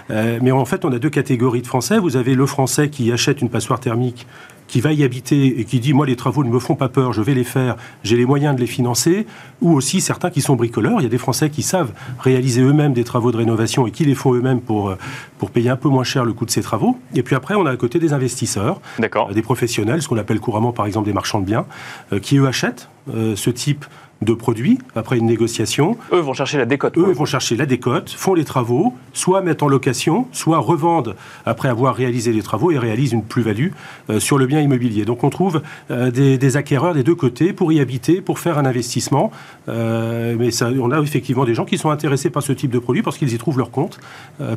mais 0.10 0.52
en 0.52 0.66
fait, 0.66 0.86
on 0.86 0.94
a 0.94 1.00
deux 1.00 1.10
catégories 1.10 1.62
de 1.62 1.68
Français. 1.68 2.00
Vous 2.00 2.16
avez 2.16 2.36
le 2.36 2.46
Français 2.46 2.90
qui 2.90 3.12
achète 3.12 3.42
une 3.42 3.50
passoire 3.50 3.80
thermique 3.80 4.26
qui 4.68 4.82
va 4.82 4.94
y 4.94 5.04
habiter 5.04 5.60
et 5.60 5.66
qui 5.66 5.80
dit 5.80 5.94
moi 5.94 6.06
les 6.06 6.16
travaux 6.16 6.44
ne 6.44 6.50
me 6.50 6.60
font 6.60 6.76
pas 6.76 6.90
peur, 6.90 7.14
je 7.14 7.22
vais 7.22 7.34
les 7.34 7.44
faire, 7.44 7.78
j'ai 8.04 8.18
les 8.18 8.26
moyens 8.26 8.56
de 8.56 8.62
les 8.62 8.68
financer, 8.68 9.26
ou 9.62 9.74
aussi 9.74 10.02
certains 10.02 10.30
qui 10.30 10.42
sont 10.42 10.56
bricoleurs. 10.56 11.00
Il 11.00 11.04
y 11.04 11.08
a 11.08 11.10
des 11.10 11.18
Français 11.18 11.50
qui 11.50 11.64
savent 11.64 11.92
réaliser 12.20 12.62
eux-mêmes 12.62 12.94
des 12.94 13.04
travaux 13.04 13.32
de 13.32 13.38
rénovation 13.38 13.88
et 13.88 13.92
qui 13.92 14.06
les 14.06 14.16
font 14.16 14.34
eux-mêmes 14.34 14.62
pour, 14.62 14.90
euh, 14.90 14.98
pour 15.40 15.52
payer 15.52 15.70
un 15.70 15.76
peu 15.76 15.90
moins 15.90 16.04
cher 16.04 16.26
le 16.26 16.34
coût 16.34 16.46
de 16.46 16.52
ces 16.52 16.62
travaux. 16.62 16.98
Et 17.16 17.24
puis 17.24 17.36
après, 17.36 17.56
on 17.56 17.66
a 17.66 17.72
à 17.72 17.78
côté 17.78 18.00
des 18.00 18.14
investisseurs, 18.14 18.82
euh, 19.00 19.34
des 19.34 19.42
professionnels, 19.42 20.02
ce 20.02 20.08
qu'on 20.08 20.18
appelle 20.18 20.40
couramment 20.40 20.74
par 20.74 20.86
exemple 20.86 21.08
des 21.08 21.14
marchands 21.14 21.40
de 21.40 21.46
biens, 21.46 21.66
euh, 22.12 22.20
qui 22.20 22.38
eux 22.38 22.48
achètent 22.48 22.90
ce 23.10 23.50
type 23.50 23.86
de 24.22 24.34
produits 24.34 24.80
après 24.96 25.18
une 25.18 25.26
négociation. 25.26 25.98
Eux 26.12 26.20
vont 26.20 26.34
chercher 26.34 26.58
la 26.58 26.66
décote. 26.66 26.98
Eux 26.98 27.12
vont 27.12 27.26
chercher 27.26 27.56
la 27.56 27.66
décote, 27.66 28.10
font 28.10 28.34
les 28.34 28.46
travaux, 28.46 28.94
soit 29.14 29.42
mettent 29.42 29.64
en 29.64 29.68
location, 29.68 30.28
soit 30.32 30.58
revendent 30.58 31.16
après 31.46 31.70
avoir 31.70 31.96
réalisé 31.96 32.32
les 32.32 32.42
travaux 32.42 32.72
et 32.72 32.78
réalisent 32.78 33.14
une 33.14 33.24
plus-value 33.24 33.70
euh, 34.10 34.20
sur 34.20 34.38
le 34.38 34.46
bien 34.46 34.62
immobilier. 34.62 35.06
Donc 35.06 35.24
on 35.24 35.30
trouve 35.30 35.62
euh, 35.92 36.12
des, 36.12 36.58
acquéreurs 36.58 36.94
des 36.94 37.04
deux 37.04 37.16
côtés 37.16 37.54
pour 37.54 37.72
y 37.72 37.80
habiter, 37.80 38.22
pour 38.22 38.40
faire 38.40 38.58
un 38.58 38.66
investissement. 38.66 39.32
Euh, 39.70 40.36
mais 40.38 40.52
ça, 40.52 40.70
on 40.80 40.92
a 40.92 41.00
effectivement 41.00 41.46
des 41.46 41.54
gens 41.54 41.66
qui 41.66 41.78
sont 41.78 41.92
intéressés 41.92 42.30
par 42.30 42.42
ce 42.42 42.54
type 42.54 42.72
de 42.72 42.80
produit 42.80 43.04
parce 43.04 43.18
qu'ils 43.18 43.34
y 43.34 43.38
trouvent 43.38 43.58
leur 43.58 43.72
compte 43.72 44.00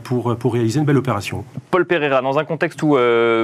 pour, 0.04 0.36
pour 0.36 0.54
réaliser 0.54 0.78
une 0.78 0.86
belle 0.86 0.96
opération. 0.96 1.44
Paul 1.70 1.84
Pereira, 1.84 2.22
dans 2.22 2.38
un 2.38 2.44
contexte 2.44 2.82
où 2.82 2.96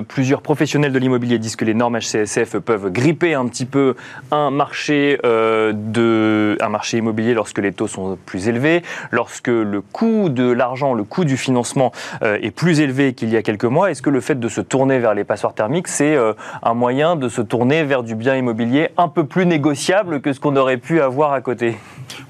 plusieurs 0.09 0.43
professionnels 0.43 0.93
de 0.93 0.99
l'immobilier 0.99 1.39
disent 1.39 1.57
que 1.57 1.65
les 1.65 1.75
normes 1.75 1.99
HCSF 1.99 2.59
peuvent 2.59 2.91
gripper 2.91 3.35
un 3.35 3.47
petit 3.47 3.67
peu 3.67 3.95
un 4.31 4.51
marché 4.51 5.19
de 5.23 6.06
un 6.61 6.69
marché 6.69 6.99
immobilier 6.99 7.35
lorsque 7.35 7.59
les 7.59 7.73
taux 7.73 7.89
sont 7.89 8.19
plus 8.27 8.49
élevés, 8.49 8.83
lorsque 9.11 9.49
le 9.49 9.81
coût 9.81 10.29
de 10.29 10.51
l'argent, 10.51 10.95
le 10.95 11.05
coût 11.05 11.25
du 11.25 11.37
financement 11.37 11.93
euh, 12.23 12.39
est 12.43 12.51
plus 12.51 12.81
élevé 12.81 13.15
qu'il 13.15 13.29
y 13.31 13.37
a 13.37 13.43
quelques 13.43 13.65
mois 13.65 13.91
Est-ce 13.91 14.03
que 14.03 14.11
le 14.11 14.21
fait 14.21 14.39
de 14.39 14.49
se 14.49 14.61
tourner 14.61 14.99
vers 14.99 15.15
les 15.15 15.25
passoires 15.25 15.55
thermiques, 15.55 15.89
c'est 15.89 16.17
euh, 16.17 16.33
un 16.63 16.75
moyen 16.75 17.17
de 17.17 17.29
se 17.29 17.41
tourner 17.41 17.85
vers 17.85 18.03
du 18.03 18.15
bien 18.15 18.37
immobilier 18.37 18.89
un 18.97 19.09
peu 19.09 19.25
plus 19.25 19.47
négociable 19.47 20.21
que 20.21 20.33
ce 20.33 20.41
qu'on 20.41 20.57
aurait 20.57 20.77
pu 20.77 21.01
avoir 21.01 21.33
à 21.33 21.41
côté? 21.41 21.77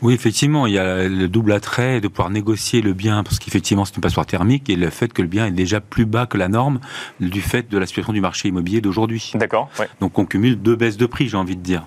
Oui, 0.02 0.14
effectivement, 0.14 0.66
il 0.66 0.74
y 0.74 0.78
a 0.78 1.08
le 1.08 1.28
double 1.28 1.52
attrait 1.52 2.00
de 2.00 2.08
pouvoir 2.08 2.30
négocier 2.30 2.80
le 2.80 2.92
bien, 2.92 3.22
parce 3.22 3.38
qu'effectivement 3.38 3.84
c'est 3.84 3.96
une 3.96 4.02
passoire 4.02 4.26
thermique, 4.26 4.68
et 4.70 4.76
le 4.76 4.90
fait 4.90 5.12
que 5.12 5.22
le 5.22 5.28
bien 5.28 5.46
est 5.46 5.50
déjà 5.50 5.80
plus 5.80 6.06
bas 6.06 6.26
que 6.26 6.38
la 6.38 6.48
norme 6.48 6.80
du 7.20 7.40
fait 7.40 7.68
de 7.70 7.78
la 7.78 7.86
situation 7.86 8.12
du 8.12 8.20
marché 8.20 8.48
immobilier 8.48 8.80
d'aujourd'hui. 8.80 9.32
D'accord. 9.34 9.68
Donc 10.00 10.18
on 10.18 10.24
cumule 10.24 10.60
deux 10.60 10.76
baisses 10.76 10.96
de 10.96 11.06
prix, 11.06 11.28
j'ai 11.28 11.36
envie 11.36 11.56
de 11.56 11.62
dire. 11.62 11.86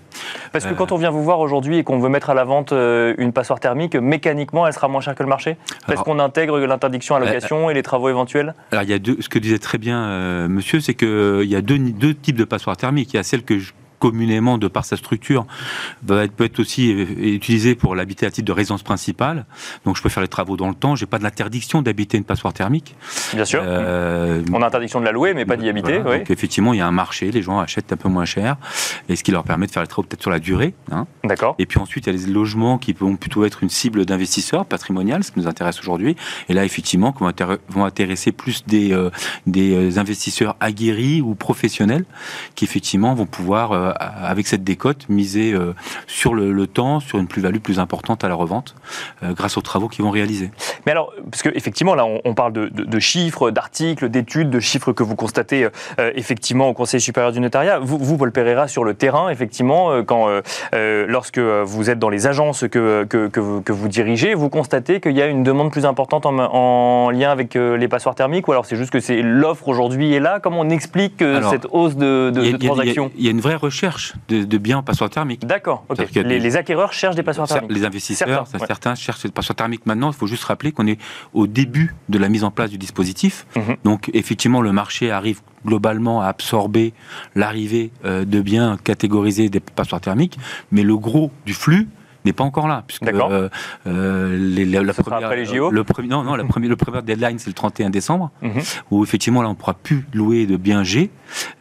Parce 0.51 0.65
que 0.65 0.73
quand 0.73 0.91
on 0.91 0.97
vient 0.97 1.11
vous 1.11 1.23
voir 1.23 1.39
aujourd'hui, 1.39 1.78
et 1.79 1.83
qu'on 1.83 1.99
veut 1.99 2.09
mettre 2.09 2.29
à 2.29 2.33
la 2.33 2.43
vente 2.43 2.71
euh, 2.71 3.15
une 3.17 3.33
passoire 3.33 3.59
thermique, 3.59 3.95
mécaniquement, 3.95 4.67
elle 4.67 4.73
sera 4.73 4.87
moins 4.87 5.01
chère 5.01 5.15
que 5.15 5.23
le 5.23 5.29
marché 5.29 5.57
Parce 5.87 6.03
qu'on 6.03 6.19
intègre 6.19 6.59
l'interdiction 6.59 7.15
à 7.15 7.19
location 7.19 7.69
et 7.69 7.73
les 7.73 7.83
travaux 7.83 8.09
éventuels 8.09 8.53
Alors, 8.71 8.83
il 8.83 8.89
y 8.89 8.93
a 8.93 8.99
deux, 8.99 9.17
ce 9.19 9.29
que 9.29 9.39
disait 9.39 9.59
très 9.59 9.77
bien 9.77 10.03
euh, 10.03 10.47
monsieur, 10.47 10.79
c'est 10.79 10.93
qu'il 10.93 11.45
y 11.45 11.55
a 11.55 11.61
deux, 11.61 11.79
deux 11.79 12.13
types 12.13 12.37
de 12.37 12.43
passoires 12.43 12.77
thermiques. 12.77 13.13
Il 13.13 13.17
y 13.17 13.19
a 13.19 13.23
celle 13.23 13.43
que 13.43 13.57
je 13.57 13.71
communément, 13.99 14.57
de 14.57 14.67
par 14.67 14.85
sa 14.85 14.97
structure, 14.97 15.45
va 16.03 16.23
être, 16.23 16.33
peut 16.33 16.45
être 16.45 16.59
aussi 16.59 16.89
utilisé 16.89 17.75
pour 17.75 17.95
l'habiter 17.95 18.25
à 18.25 18.31
titre 18.31 18.47
de 18.47 18.51
résidence 18.51 18.83
principale. 18.83 19.45
Donc 19.85 19.97
je 19.97 20.01
peux 20.01 20.09
faire 20.09 20.23
les 20.23 20.29
travaux 20.29 20.57
dans 20.57 20.69
le 20.69 20.75
temps. 20.75 20.95
J'ai 20.95 21.05
pas 21.05 21.19
d'interdiction 21.19 21.81
d'habiter 21.81 22.17
une 22.17 22.23
passoire 22.23 22.53
thermique. 22.53 22.95
Bien 23.33 23.45
sûr. 23.45 23.61
Euh, 23.63 24.41
On 24.53 24.61
a 24.61 24.67
interdiction 24.67 24.99
de 24.99 25.05
la 25.05 25.11
louer, 25.11 25.33
mais 25.33 25.45
pas 25.45 25.57
d'y 25.57 25.69
habiter. 25.69 25.99
Donc 25.99 26.29
effectivement, 26.29 26.73
il 26.73 26.77
y 26.77 26.81
a 26.81 26.87
un 26.87 26.91
marché. 26.91 27.31
Les 27.31 27.41
gens 27.41 27.59
achètent 27.59 27.91
un 27.91 27.97
peu 27.97 28.09
moins 28.09 28.25
cher, 28.25 28.57
et 29.07 29.15
ce 29.15 29.23
qui 29.23 29.31
leur 29.31 29.43
permet 29.43 29.67
de 29.67 29.71
faire 29.71 29.83
les 29.83 29.87
travaux 29.87 30.07
peut-être 30.07 30.21
sur 30.21 30.31
la 30.31 30.39
durée. 30.39 30.73
Hein. 30.91 31.05
D'accord. 31.23 31.55
Et 31.59 31.65
puis 31.65 31.79
ensuite, 31.79 32.07
il 32.07 32.15
y 32.15 32.17
a 32.17 32.25
les 32.25 32.31
logements 32.31 32.77
qui 32.77 32.93
vont 32.93 33.15
plutôt 33.15 33.45
être 33.45 33.63
une 33.63 33.69
cible 33.69 34.05
d'investisseurs 34.05 34.65
patrimonial, 34.65 35.23
ce 35.23 35.31
qui 35.31 35.39
nous 35.39 35.47
intéresse 35.47 35.79
aujourd'hui. 35.79 36.15
Et 36.47 36.53
là, 36.53 36.65
effectivement, 36.65 37.13
vont 37.69 37.85
intéresser 37.85 38.31
plus 38.31 38.65
des, 38.65 38.93
euh, 38.93 39.09
des 39.47 39.73
euh, 39.73 39.99
investisseurs 39.99 40.55
aguerris 40.59 41.21
ou 41.21 41.35
professionnels 41.35 42.05
qui 42.55 42.65
effectivement 42.65 43.13
vont 43.13 43.25
pouvoir 43.25 43.71
euh, 43.71 43.88
avec 43.97 44.47
cette 44.47 44.63
décote, 44.63 45.07
miser 45.09 45.53
euh, 45.53 45.73
sur 46.07 46.33
le, 46.33 46.67
temps, 46.67 46.99
sur 46.99 47.19
une 47.19 47.27
plus-value 47.27 47.59
plus 47.59 47.79
importante 47.79 48.23
à 48.23 48.29
la 48.29 48.35
revente, 48.35 48.75
euh, 49.23 49.33
grâce 49.33 49.57
aux 49.57 49.61
travaux 49.61 49.87
qu'ils 49.87 50.05
vont 50.05 50.11
réaliser. 50.11 50.51
Mais 50.85 50.91
alors, 50.91 51.13
parce 51.29 51.41
qu'effectivement, 51.41 51.95
là, 51.95 52.05
on, 52.05 52.33
parle 52.33 52.53
de, 52.53 52.99
chiffres, 52.99 53.51
d'articles, 53.51 54.09
d'études, 54.09 54.49
de 54.49 54.59
chiffres 54.59 54.93
que 54.93 55.03
vous 55.03 55.15
constatez 55.15 55.67
effectivement 56.15 56.69
au 56.69 56.73
Conseil 56.73 57.01
supérieur 57.01 57.31
du 57.31 57.39
notariat. 57.39 57.79
Vous, 57.79 57.97
vous, 57.97 58.17
Paul 58.17 58.31
Pereira, 58.31 58.67
sur 58.67 58.83
le 58.83 58.93
terrain, 58.93 59.29
effectivement, 59.29 60.03
quand, 60.03 60.27
lorsque 60.73 61.39
vous 61.39 61.89
êtes 61.89 61.99
dans 61.99 62.09
les 62.09 62.27
agences 62.27 62.65
que, 62.67 63.03
que, 63.05 63.71
vous, 63.71 63.87
dirigez, 63.87 64.33
vous 64.33 64.49
constatez 64.49 64.99
qu'il 64.99 65.13
y 65.13 65.21
a 65.21 65.27
une 65.27 65.43
demande 65.43 65.71
plus 65.71 65.85
importante 65.85 66.25
en, 66.25 67.09
lien 67.11 67.31
avec 67.31 67.55
les 67.55 67.87
passoires 67.87 68.15
thermiques, 68.15 68.47
ou 68.47 68.51
alors 68.51 68.65
c'est 68.65 68.75
juste 68.75 68.91
que 68.91 68.99
c'est 68.99 69.21
l'offre 69.21 69.67
aujourd'hui 69.67 70.13
est 70.13 70.19
là? 70.19 70.39
Comment 70.41 70.61
on 70.61 70.69
explique 70.69 71.23
cette 71.49 71.67
hausse 71.71 71.95
de, 71.95 72.29
de 72.29 72.57
transactions 72.57 73.11
Il 73.17 73.25
y, 73.25 73.27
a 73.27 73.31
une 73.31 73.41
vraie 73.41 73.55
recherche 73.55 73.78
de, 74.27 74.57
biens 74.57 74.79
en 74.79 74.83
passoire 74.83 75.09
thermique. 75.09 75.45
D'accord. 75.45 75.85
Les, 76.15 76.55
acquéreurs 76.55 76.93
cherchent 76.93 77.15
des 77.15 77.23
passoires 77.23 77.47
thermiques. 77.47 77.71
Les 77.71 77.85
investisseurs, 77.85 78.47
certains, 78.67 78.95
cherchent 78.95 79.23
des 79.23 79.31
passoires 79.31 79.55
thermiques. 79.55 79.85
Maintenant, 79.85 80.11
il 80.11 80.15
faut 80.15 80.27
juste 80.27 80.43
rappeler 80.43 80.71
qu'on 80.71 80.87
est 80.87 80.99
au 81.33 81.47
début 81.47 81.95
de 82.09 82.17
la 82.17 82.29
mise 82.29 82.43
en 82.43 82.51
place 82.51 82.69
du 82.69 82.77
dispositif. 82.77 83.45
Mhm. 83.55 83.77
Donc, 83.83 84.09
effectivement, 84.13 84.61
le 84.61 84.71
marché 84.71 85.11
arrive 85.11 85.41
globalement 85.65 86.21
à 86.21 86.27
absorber 86.27 86.93
l'arrivée 87.35 87.91
euh, 88.05 88.25
de 88.25 88.41
biens 88.41 88.77
catégorisés 88.83 89.49
des 89.49 89.59
passoires 89.59 90.01
thermiques, 90.01 90.37
mais 90.71 90.83
le 90.83 90.97
gros 90.97 91.31
du 91.45 91.53
flux 91.53 91.87
n'est 92.25 92.33
pas 92.33 92.43
encore 92.43 92.67
là. 92.67 92.83
Puisque, 92.87 93.07
euh, 93.07 93.49
euh, 93.87 94.37
les, 94.37 94.65
la, 94.65 94.93
première, 94.93 95.29
les 95.31 95.45
JO 95.45 95.71
le 95.71 95.83
premier, 95.83 96.07
non, 96.07 96.23
non, 96.23 96.35
la 96.35 96.43
première, 96.43 96.69
le 96.69 96.75
premier 96.75 97.01
deadline, 97.01 97.39
c'est 97.39 97.49
le 97.49 97.53
31 97.53 97.89
décembre, 97.89 98.31
mhm. 98.41 98.61
où 98.91 99.03
effectivement, 99.03 99.41
là, 99.41 99.47
on 99.47 99.51
ne 99.51 99.57
pourra 99.57 99.73
plus 99.73 100.05
louer 100.13 100.45
de 100.45 100.57
biens 100.57 100.83
G. 100.83 101.11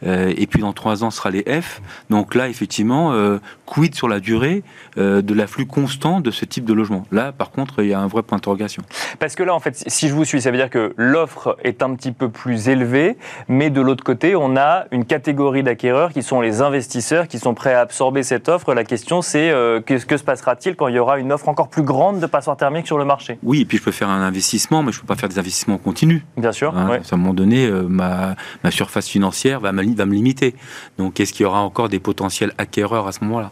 Euh, 0.03 0.33
et 0.35 0.47
puis, 0.47 0.61
dans 0.61 0.73
trois 0.73 1.03
ans, 1.03 1.11
ce 1.11 1.17
sera 1.17 1.29
les 1.29 1.43
F. 1.43 1.81
Donc 2.09 2.35
là, 2.35 2.49
effectivement, 2.49 3.13
euh, 3.13 3.39
quid 3.65 3.95
sur 3.95 4.07
la 4.07 4.19
durée 4.19 4.63
euh, 4.97 5.21
de 5.21 5.33
l'afflux 5.33 5.65
constant 5.65 6.19
de 6.19 6.31
ce 6.31 6.45
type 6.45 6.65
de 6.65 6.73
logement? 6.73 7.03
Là, 7.11 7.31
par 7.31 7.51
contre, 7.51 7.83
il 7.83 7.89
y 7.89 7.93
a 7.93 7.99
un 7.99 8.07
vrai 8.07 8.23
point 8.23 8.37
d'interrogation. 8.37 8.83
Parce 9.19 9.35
que 9.35 9.43
là, 9.43 9.53
en 9.53 9.59
fait, 9.59 9.83
si 9.87 10.07
je 10.07 10.13
vous 10.13 10.25
suis, 10.25 10.41
ça 10.41 10.51
veut 10.51 10.57
dire 10.57 10.69
que 10.69 10.93
l'offre 10.97 11.57
est 11.63 11.83
un 11.83 11.93
petit 11.95 12.11
peu 12.11 12.29
plus 12.29 12.69
élevée, 12.69 13.17
mais 13.47 13.69
de 13.69 13.81
l'autre 13.81 14.03
côté, 14.03 14.35
on 14.35 14.57
a 14.57 14.85
une 14.91 15.05
catégorie 15.05 15.63
d'acquéreurs 15.63 16.11
qui 16.11 16.23
sont 16.23 16.41
les 16.41 16.61
investisseurs 16.61 17.27
qui 17.27 17.39
sont 17.39 17.53
prêts 17.53 17.73
à 17.73 17.81
absorber 17.81 18.23
cette 18.23 18.49
offre. 18.49 18.73
La 18.73 18.83
question, 18.83 19.21
c'est 19.21 19.53
qu'est-ce 19.85 20.05
que 20.05 20.17
se 20.17 20.23
passera 20.23 20.48
quand 20.77 20.87
il 20.87 20.95
y 20.95 20.99
aura 20.99 21.19
une 21.19 21.31
offre 21.31 21.49
encore 21.49 21.69
plus 21.69 21.83
grande 21.83 22.19
de 22.19 22.25
passoires 22.25 22.57
thermiques 22.57 22.87
sur 22.87 22.97
le 22.97 23.05
marché? 23.05 23.37
Oui, 23.43 23.61
et 23.61 23.65
puis 23.65 23.77
je 23.77 23.83
peux 23.83 23.91
faire 23.91 24.09
un 24.09 24.21
investissement, 24.21 24.83
mais 24.83 24.91
je 24.91 24.97
ne 24.97 25.01
peux 25.01 25.07
pas 25.07 25.15
faire 25.15 25.29
des 25.29 25.39
investissements 25.39 25.77
continus. 25.77 26.23
Bien 26.37 26.51
sûr. 26.51 26.75
Hein, 26.77 26.99
À 27.11 27.15
un 27.15 27.17
moment 27.17 27.33
donné, 27.33 27.65
euh, 27.65 27.83
ma, 27.83 28.35
surface 28.69 29.07
financière 29.07 29.59
va 29.59 29.71
me, 29.71 29.95
va 29.95 30.05
me 30.05 30.13
limiter. 30.13 30.55
Donc, 30.97 31.19
est-ce 31.19 31.33
qu'il 31.33 31.43
y 31.43 31.45
aura 31.45 31.61
encore 31.61 31.89
des 31.89 31.99
potentiels 31.99 32.53
acquéreurs 32.57 33.07
à 33.07 33.11
ce 33.11 33.23
moment-là? 33.23 33.51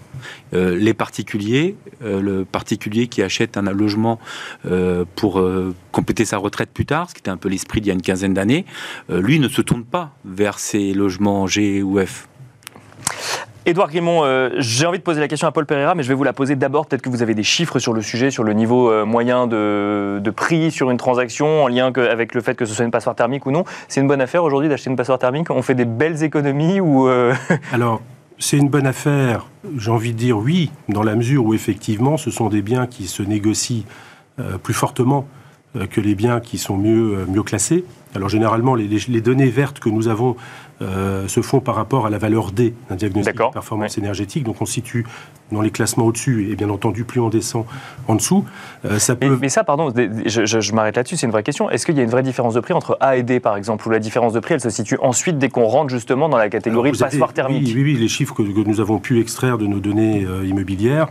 Euh, 0.54 0.75
Les 0.77 0.94
particuliers, 0.94 1.75
euh, 2.04 2.22
le 2.22 2.46
particulier 2.46 3.08
qui 3.08 3.22
achète 3.22 3.58
un 3.58 3.62
logement 3.72 4.20
pour 5.16 5.44
compléter 5.92 6.25
sa 6.25 6.38
retraite 6.38 6.70
plus 6.72 6.86
tard, 6.86 7.10
ce 7.10 7.16
qui 7.16 7.20
était 7.20 7.30
un 7.30 7.38
peu 7.38 7.50
l'esprit 7.50 7.82
d'il 7.82 7.88
y 7.88 7.92
a 7.92 7.94
une 7.94 8.01
quinzaine 8.01 8.34
d'années, 8.34 8.66
lui 9.10 9.39
ne 9.39 9.48
se 9.48 9.62
tourne 9.62 9.84
pas 9.84 10.12
vers 10.25 10.60
ces 10.60 10.94
logements 10.94 11.48
G 11.48 11.84
ou 11.84 12.00
F. 12.00 12.27
Édouard 13.67 13.89
Grimont, 13.89 14.24
euh, 14.24 14.50
j'ai 14.59 14.86
envie 14.86 14.97
de 14.97 15.03
poser 15.03 15.19
la 15.19 15.27
question 15.27 15.45
à 15.45 15.51
Paul 15.51 15.65
Pereira, 15.65 15.93
mais 15.93 16.01
je 16.01 16.07
vais 16.07 16.13
vous 16.13 16.24
la 16.24 16.31
poser 16.31 16.55
d'abord. 16.55 16.86
Peut-être 16.86 17.01
que 17.01 17.09
vous 17.09 17.21
avez 17.21 17.36
des 17.36 17.43
chiffres 17.43 17.79
sur 17.79 17.91
le 17.91 18.01
sujet, 18.01 18.31
sur 18.31 18.45
le 18.45 18.53
niveau 18.53 18.89
euh, 18.89 19.03
moyen 19.03 19.45
de, 19.45 20.33
prix 20.33 20.71
sur 20.71 20.89
une 20.89 20.95
transaction, 20.95 21.65
en 21.65 21.67
lien 21.67 21.91
avec 21.93 22.33
le 22.33 22.39
fait 22.39 22.55
que 22.55 22.63
ce 22.63 22.74
soit 22.74 22.86
une 22.86 22.91
passoire 22.91 23.13
thermique 23.13 23.45
ou 23.45 23.51
non. 23.51 23.65
C'est 23.89 24.00
une 24.00 24.07
bonne 24.07 24.21
affaire 24.21 24.45
aujourd'hui 24.45 24.69
d'acheter 24.69 24.89
une 24.89 24.95
passoire 24.95 25.19
thermique? 25.19 25.50
On 25.50 25.62
fait 25.62 25.75
des 25.75 25.83
belles 25.83 26.24
économies 26.24 26.79
ou 26.79 27.09
euh, 27.09 27.33
Alors, 27.74 28.01
c'est 28.39 28.56
une 28.56 28.69
bonne 28.69 28.88
affaire, 28.88 29.47
j'ai 29.77 29.91
envie 29.91 30.13
de 30.13 30.17
dire 30.17 30.38
oui, 30.38 30.71
dans 30.88 31.03
la 31.03 31.15
mesure 31.15 31.45
où 31.45 31.53
effectivement 31.53 32.15
ce 32.15 32.32
sont 32.32 32.47
des 32.47 32.62
biens 32.62 32.88
qui 32.88 33.08
se 33.08 33.21
négocient 33.21 33.84
plus 34.63 34.75
fortement 34.75 35.27
que 35.89 35.99
les 35.99 36.15
biens 36.15 36.39
qui 36.39 36.58
sont 36.58 36.77
mieux, 36.77 37.25
classés. 37.43 37.84
Alors 38.15 38.30
généralement, 38.30 38.75
les, 38.75 39.21
données 39.21 39.49
vertes 39.49 39.80
que 39.80 39.89
nous 39.89 40.08
avons 40.08 40.36
euh, 40.82 41.28
se 41.28 41.42
font 41.42 41.60
par 41.60 41.76
rapport 41.76 42.06
à 42.06 42.10
la 42.10 42.18
valeur 42.18 42.52
D 42.52 42.74
d'un 42.90 42.96
diagnostic 42.96 43.36
de 43.36 43.52
performance 43.52 43.98
énergétique. 43.98 44.44
Donc 44.44 44.62
on 44.62 44.66
situe 44.66 45.06
dans 45.52 45.62
les 45.62 45.72
classements 45.72 46.06
au-dessus 46.06 46.50
et 46.52 46.56
bien 46.56 46.70
entendu 46.70 47.04
plus 47.04 47.20
on 47.20 47.30
descend 47.30 47.66
en 48.08 48.16
dessous. 48.16 48.46
Euh, 48.86 49.00
ça 49.00 49.16
peut... 49.16 49.38
mais, 49.42 49.50
ça, 49.50 49.63
pardon, 49.63 49.92
je, 49.96 50.74
m'arrête 50.74 50.98
là-dessus, 50.98 51.18
c'est 51.18 51.26
une 51.26 51.32
vraie 51.32 51.44
question. 51.44 51.70
Est-ce 51.70 51.86
qu'il 51.86 51.98
y 51.98 52.00
a 52.00 52.04
une 52.04 52.10
vraie 52.10 52.24
différence 52.24 52.54
de 52.54 52.60
prix 52.60 52.74
entre 52.74 52.98
A 53.00 53.18
et 53.18 53.24
D 53.24 53.40
par 53.40 53.58
exemple, 53.58 53.88
ou 53.88 53.92
la 53.92 54.00
différence 54.00 54.34
de 54.34 54.40
prix 54.40 54.54
elle 54.56 54.62
se 54.62 54.70
situe 54.70 54.98
ensuite 55.02 55.38
dès 55.38 55.50
qu'on 55.50 55.66
rentre 55.66 55.90
justement 55.90 56.30
dans 56.30 56.38
la 56.38 56.50
catégorie 56.50 56.92
passoire 56.92 57.34
thermique? 57.34 57.72
Oui, 57.74 57.84
oui, 57.84 57.94
les 57.96 58.08
chiffres 58.08 58.36
que, 58.36 58.44
nous 58.44 58.80
avons 58.80 59.00
pu 59.00 59.20
extraire 59.20 59.58
de 59.58 59.66
nos 59.66 59.80
données 59.80 60.26
euh, 60.26 60.46
immobilières 60.46 61.08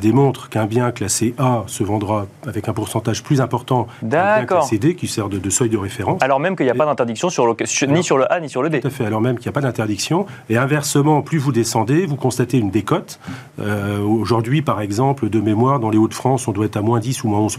démontrent 0.00 0.48
qu'un 0.48 0.66
bien 0.66 0.90
classé 0.90 1.34
A 1.38 1.64
se 1.66 1.82
vendra 1.82 2.26
avec 2.46 2.68
un 2.68 2.72
pourcentage 2.72 3.22
plus 3.22 3.40
important 3.40 3.86
qu'un 4.00 4.36
bien 4.36 4.46
classé 4.46 4.78
D 4.78 4.94
qui 4.94 5.08
sert 5.08 5.28
de, 5.28 5.50
seuil 5.50 5.68
de 5.68 5.78
référence. 5.78 6.22
Alors 6.22 6.40
même 6.40 6.56
qu'il 6.56 6.66
n'y 6.66 6.70
a 6.70 6.74
pas 6.74 6.86
d'interdiction 6.86 7.30
sur 7.30 7.46
ni 7.88 8.02
sur 8.02 8.18
le 8.18 8.32
A 8.32 8.40
ni 8.40 8.48
sur 8.48 8.62
le 8.62 8.70
D 8.70 8.80
alors 9.04 9.20
même 9.20 9.36
qu'il 9.36 9.46
n'y 9.46 9.50
a 9.50 9.52
pas 9.52 9.60
d'interdiction. 9.60 10.26
Et 10.48 10.56
inversement, 10.56 11.22
plus 11.22 11.38
vous 11.38 11.52
descendez, 11.52 12.06
vous 12.06 12.16
constatez 12.16 12.58
une 12.58 12.70
décote. 12.70 13.18
Euh, 13.60 14.00
aujourd'hui, 14.00 14.62
par 14.62 14.80
exemple, 14.80 15.28
de 15.28 15.40
mémoire, 15.40 15.80
dans 15.80 15.90
les 15.90 15.98
Hauts-de-France, 15.98 16.48
on 16.48 16.52
doit 16.52 16.66
être 16.66 16.76
à 16.76 16.82
moins 16.82 17.00
10 17.00 17.24
ou 17.24 17.28
moins 17.28 17.40
11 17.40 17.58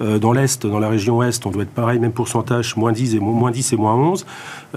euh, 0.00 0.18
Dans 0.18 0.32
l'Est, 0.32 0.66
dans 0.66 0.78
la 0.78 0.88
région 0.88 1.18
Ouest, 1.18 1.44
on 1.46 1.50
doit 1.50 1.62
être 1.62 1.74
pareil, 1.74 1.98
même 1.98 2.12
pourcentage, 2.12 2.76
moins 2.76 2.92
10 2.92 3.16
et 3.16 3.20
moins, 3.20 3.50
10 3.50 3.72
et 3.72 3.76
moins 3.76 3.94
11. 3.94 4.26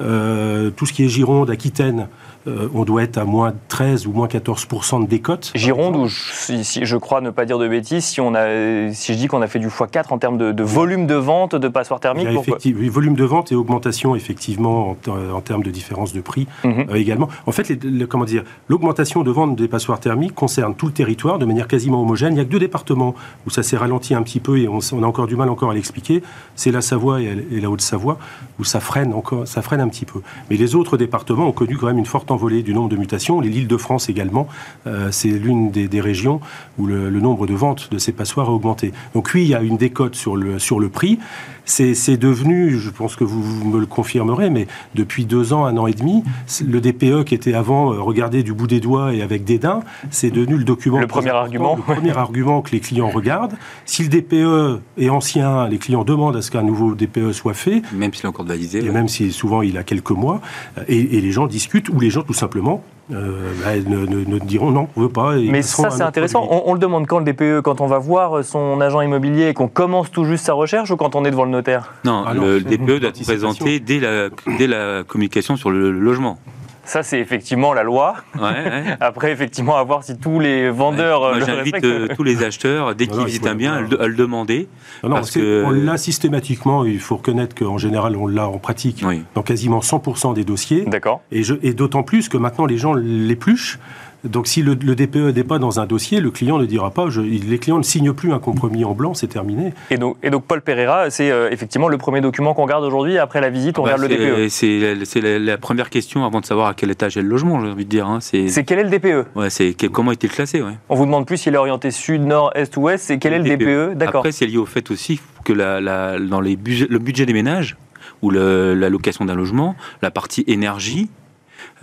Euh, 0.01 0.69
tout 0.71 0.85
ce 0.85 0.93
qui 0.93 1.05
est 1.05 1.09
Gironde, 1.09 1.49
Aquitaine, 1.49 2.07
euh, 2.47 2.69
on 2.75 2.83
doit 2.83 3.03
être 3.03 3.17
à 3.17 3.25
moins 3.25 3.53
13 3.69 4.05
ou 4.05 4.11
moins 4.11 4.27
14% 4.27 5.03
de 5.03 5.07
décote. 5.07 5.51
Gironde, 5.55 5.95
où 5.95 6.07
je, 6.07 6.61
si, 6.61 6.85
je 6.85 6.97
crois 6.97 7.21
ne 7.21 7.31
pas 7.31 7.45
dire 7.45 7.57
de 7.57 7.67
bêtises, 7.67 8.05
si, 8.05 8.21
on 8.21 8.35
a, 8.35 8.91
si 8.93 9.13
je 9.13 9.17
dis 9.17 9.27
qu'on 9.27 9.41
a 9.41 9.47
fait 9.47 9.59
du 9.59 9.67
x4 9.67 10.05
en 10.11 10.17
termes 10.19 10.37
de, 10.37 10.63
volume 10.63 11.07
de 11.07 11.15
vente 11.15 11.55
de 11.55 11.67
passoires 11.67 11.99
thermiques 11.99 12.27
Oui, 12.65 12.89
volume 12.89 13.15
de 13.15 13.23
vente 13.23 13.51
et 13.51 13.55
augmentation 13.55 14.15
effectivement 14.15 14.95
en, 15.07 15.41
termes 15.41 15.63
de 15.63 15.71
différence 15.71 16.13
de 16.13 16.21
prix 16.21 16.47
mhm. 16.63 16.85
euh, 16.89 16.95
également. 16.95 17.29
En 17.47 17.51
fait, 17.51 17.79
comment 18.07 18.25
dire, 18.25 18.43
l'augmentation 18.69 19.23
de 19.23 19.31
vente 19.31 19.55
des 19.55 19.67
passoires 19.67 19.99
thermiques 19.99 20.35
concerne 20.35 20.75
tout 20.75 20.85
le 20.85 20.93
territoire 20.93 21.39
de 21.39 21.45
manière 21.45 21.67
quasiment 21.67 22.01
homogène. 22.01 22.33
Il 22.33 22.35
n'y 22.35 22.41
a 22.41 22.45
que 22.45 22.49
deux 22.49 22.59
départements 22.59 23.15
où 23.47 23.49
ça 23.49 23.63
s'est 23.63 23.77
ralenti 23.77 24.13
un 24.13 24.21
petit 24.21 24.39
peu 24.39 24.59
et 24.59 24.67
on, 24.67 24.79
a 24.79 25.05
encore 25.05 25.27
du 25.27 25.35
mal 25.35 25.49
encore 25.49 25.71
à 25.71 25.73
l'expliquer. 25.73 26.21
C'est 26.55 26.71
la 26.71 26.81
Savoie 26.81 27.21
et, 27.21 27.35
la 27.51 27.69
Haute-Savoie 27.69 28.17
où 28.59 28.63
ça 28.63 28.79
freine 28.79 29.13
encore, 29.13 29.47
ça 29.47 29.61
freine 29.61 29.81
un 29.81 29.89
petit 29.89 30.05
peu. 30.05 30.21
Mais 30.49 30.57
les 30.57 30.75
autres 30.75 30.97
départements 30.97 31.47
ont 31.47 31.51
connu 31.51 31.77
quand 31.77 31.87
même 31.87 31.97
une 31.97 32.05
forte 32.05 32.31
envolée 32.35 32.61
du 32.61 32.73
nombre 32.73 32.89
de 32.89 32.97
mutations. 32.97 33.39
L'île 33.41 33.67
de 33.67 33.77
France 33.77 34.09
également, 34.09 34.47
euh, 34.85 35.09
c'est 35.11 35.29
l'une 35.29 35.71
des, 35.71 36.01
régions 36.01 36.41
où 36.77 36.85
le, 36.85 37.09
nombre 37.09 37.47
de 37.47 37.53
ventes 37.53 37.89
de 37.91 37.97
ces 37.97 38.11
passoires 38.11 38.49
a 38.49 38.51
augmenté. 38.51 38.91
Donc 39.15 39.31
oui, 39.33 39.43
il 39.43 39.47
y 39.47 39.55
a 39.55 39.61
une 39.61 39.77
décote 39.77 40.15
sur 40.15 40.35
le, 40.35 40.59
sur 40.59 40.79
le 40.79 40.89
prix 40.89 41.17
c'est 41.65 42.17
devenu, 42.17 42.77
je 42.79 42.89
pense 42.89 43.15
que 43.15 43.23
vous, 43.23 43.65
me 43.65 43.79
le 43.79 43.85
confirmerez, 43.85 44.49
mais 44.49 44.67
depuis 44.93 45.25
deux 45.25 45.53
ans, 45.53 45.65
un 45.65 45.77
an 45.77 45.87
et 45.87 45.93
demi, 45.93 46.23
le 46.65 46.79
DPE 46.79 47.25
qui 47.25 47.35
était 47.35 47.53
avant 47.53 47.93
euh, 47.93 48.01
regardé 48.01 48.43
du 48.43 48.53
bout 48.53 48.67
des 48.67 48.79
doigts 48.79 49.13
et 49.13 49.21
avec 49.21 49.43
dédain, 49.43 49.81
c'est 50.11 50.31
devenu 50.31 50.57
le 50.57 50.63
document. 50.63 50.99
Le 50.99 51.07
premier 51.07 51.31
argument. 51.31 51.75
Le 51.75 51.81
premier 51.81 52.15
argument 52.17 52.61
que 52.61 52.71
les 52.71 52.79
clients 52.79 53.09
regardent. 53.09 53.55
Si 53.85 54.03
le 54.03 54.09
DPE 54.09 54.81
est 54.97 55.09
ancien, 55.09 55.67
les 55.67 55.77
clients 55.77 56.03
demandent 56.03 56.35
à 56.35 56.41
ce 56.41 56.51
qu'un 56.51 56.63
nouveau 56.63 56.95
DPE 56.95 57.31
soit 57.31 57.53
fait. 57.53 57.81
Même 57.93 58.13
s'il 58.13 58.25
est 58.25 58.29
encore 58.29 58.45
validé. 58.45 58.79
Et 58.79 58.89
même 58.89 59.07
si 59.07 59.31
souvent 59.31 59.61
il 59.61 59.77
a 59.77 59.83
quelques 59.83 60.11
mois. 60.11 60.41
Et, 60.87 61.17
et 61.17 61.21
les 61.21 61.31
gens 61.31 61.47
discutent, 61.47 61.89
ou 61.89 61.99
les 61.99 62.09
gens 62.09 62.23
tout 62.23 62.33
simplement 62.33 62.83
euh, 63.13 63.53
bah, 63.63 63.75
ne, 63.75 64.39
diront 64.39 64.71
non, 64.71 64.87
on 64.95 65.01
veut 65.01 65.09
pas. 65.09 65.35
Mais 65.35 65.61
ça, 65.61 65.89
c'est 65.91 66.01
intéressant. 66.01 66.47
On, 66.49 66.73
le 66.73 66.79
demande 66.79 67.05
quand 67.05 67.19
le 67.19 67.25
DPE 67.25 67.61
Quand 67.61 67.81
on 67.81 67.87
va 67.87 67.99
voir 67.99 68.43
son 68.43 68.81
agent 68.81 69.01
immobilier 69.01 69.49
et 69.49 69.53
qu'on 69.53 69.67
commence 69.67 70.11
tout 70.11 70.25
juste 70.25 70.45
sa 70.45 70.53
recherche 70.53 70.89
ou 70.91 70.95
quand 70.95 71.15
on 71.15 71.23
est 71.25 71.31
devant 71.31 71.45
le 71.45 71.51
notaire? 71.51 71.93
Non, 72.03 72.23
ah 72.25 72.33
le, 72.33 72.61
DPE 72.61 72.99
doit 72.99 73.09
être 73.09 73.23
présenté 73.23 73.79
dès 73.79 73.99
la, 73.99 74.29
dès 74.57 74.67
la 74.67 75.03
communication 75.03 75.55
sur 75.55 75.69
le 75.69 75.91
logement. 75.91 76.39
Ça, 76.85 77.03
c'est 77.03 77.19
effectivement 77.19 77.73
la 77.73 77.83
loi. 77.83 78.15
Après, 78.99 79.31
effectivement, 79.31 79.77
à 79.77 79.83
voir 79.83 80.03
si 80.03 80.17
tous 80.17 80.39
les 80.39 80.69
vendeurs. 80.69 81.21
Moi, 81.21 81.39
j'invite 81.45 82.15
tous 82.15 82.23
les 82.23 82.43
acheteurs, 82.43 82.95
dès 82.95 83.07
qu'ils 83.07 83.25
visitent 83.25 83.47
un 83.47 83.55
bien, 83.55 83.85
à 83.99 84.07
le 84.07 84.15
demander. 84.15 84.67
parce 85.01 85.31
que... 85.31 85.63
On 85.65 85.71
l'a 85.71 85.97
systématiquement, 85.97 86.85
il 86.85 86.99
faut 86.99 87.17
reconnaître 87.17 87.55
qu'en 87.55 87.77
général, 87.77 88.15
on 88.15 88.27
l'a 88.27 88.47
en 88.47 88.59
pratique 88.59 89.03
dans 89.33 89.43
quasiment 89.43 89.79
100% 89.79 90.33
des 90.33 90.43
dossiers. 90.43 90.85
D'accord. 90.85 91.21
Et, 91.31 91.41
et 91.63 91.73
d'autant 91.73 92.03
plus 92.03 92.29
que 92.29 92.37
maintenant, 92.37 92.65
les 92.65 92.77
gens 92.77 92.93
l'épluchent. 92.93 93.79
Donc 94.25 94.47
si 94.47 94.61
le, 94.61 94.75
DPE 94.75 95.35
n'est 95.35 95.43
pas 95.43 95.59
dans 95.59 95.79
un 95.79 95.85
dossier, 95.85 96.19
le 96.19 96.31
client 96.31 96.57
ne 96.57 96.65
dira 96.65 96.91
pas, 96.91 97.07
les 97.07 97.59
clients 97.59 97.77
ne 97.77 97.83
signent 97.83 98.13
plus 98.13 98.33
un 98.33 98.39
compromis 98.39 98.83
en 98.83 98.93
blanc, 98.93 99.13
c'est 99.13 99.27
terminé. 99.27 99.73
Et 99.91 99.97
donc, 99.97 100.17
et 100.23 100.29
donc 100.29 100.45
Paul 100.45 100.61
Pereira, 100.61 101.09
c'est 101.09 101.31
euh, 101.31 101.49
effectivement 101.51 101.87
le 101.87 101.97
premier 101.97 102.21
document 102.21 102.53
qu'on 102.53 102.63
regarde 102.63 102.83
aujourd'hui, 102.83 103.17
après 103.17 103.41
la 103.41 103.49
visite, 103.49 103.77
on 103.79 103.83
bah, 103.83 103.95
regarde 103.95 104.09
le 104.09 104.47
DPE. 104.47 104.49
C'est 104.49 105.21
la, 105.21 105.57
première 105.57 105.89
question 105.89 106.25
avant 106.25 106.41
de 106.41 106.45
savoir 106.45 106.67
à 106.67 106.73
quel 106.73 106.91
étage 106.91 107.17
est 107.17 107.21
le 107.21 107.27
logement, 107.27 107.61
j'ai 107.61 107.71
envie 107.71 107.85
de 107.85 107.89
dire. 107.89 108.07
Hein. 108.07 108.19
C'est 108.19 108.63
quel 108.65 108.79
est 108.79 108.83
le 108.83 108.89
DPE 108.89 109.27
ouais, 109.35 109.49
C'est 109.49 109.73
comment 109.91 110.11
est-il 110.11 110.29
classé 110.29 110.61
ouais. 110.61 110.73
On 110.89 110.95
vous 110.95 111.05
demande 111.05 111.25
plus 111.25 111.37
s'il 111.37 111.53
est 111.53 111.57
orienté 111.57 111.91
sud, 111.91 112.21
nord, 112.21 112.51
est 112.55 112.75
ou 112.77 112.81
ouest, 112.81 113.05
c'est 113.05 113.17
quel 113.17 113.33
est 113.33 113.39
le 113.39 113.57
DPE, 113.57 113.67
e? 113.67 113.93
D'accord. 113.95 114.19
Après, 114.19 114.31
c'est 114.31 114.45
lié 114.45 114.57
au 114.57 114.65
fait 114.65 114.91
aussi 114.91 115.19
que 115.43 115.53
la, 115.53 116.19
dans 116.19 116.41
les 116.41 116.55
le 116.55 116.99
budget 116.99 117.25
des 117.25 117.33
ménages, 117.33 117.77
ou 118.21 118.29
la 118.31 118.89
location 118.89 119.25
d'un 119.25 119.35
logement, 119.35 119.75
la 120.01 120.11
partie 120.11 120.43
énergie, 120.47 121.09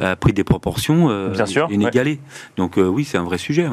a 0.01 0.17
pris 0.17 0.33
des 0.33 0.45
proportions 0.45 1.11
euh, 1.11 1.35
inégalées. 1.71 2.19
Donc 2.57 2.79
euh, 2.79 2.87
oui, 2.87 3.05
c'est 3.05 3.19
un 3.19 3.25
vrai 3.25 3.39
sujet. 3.39 3.67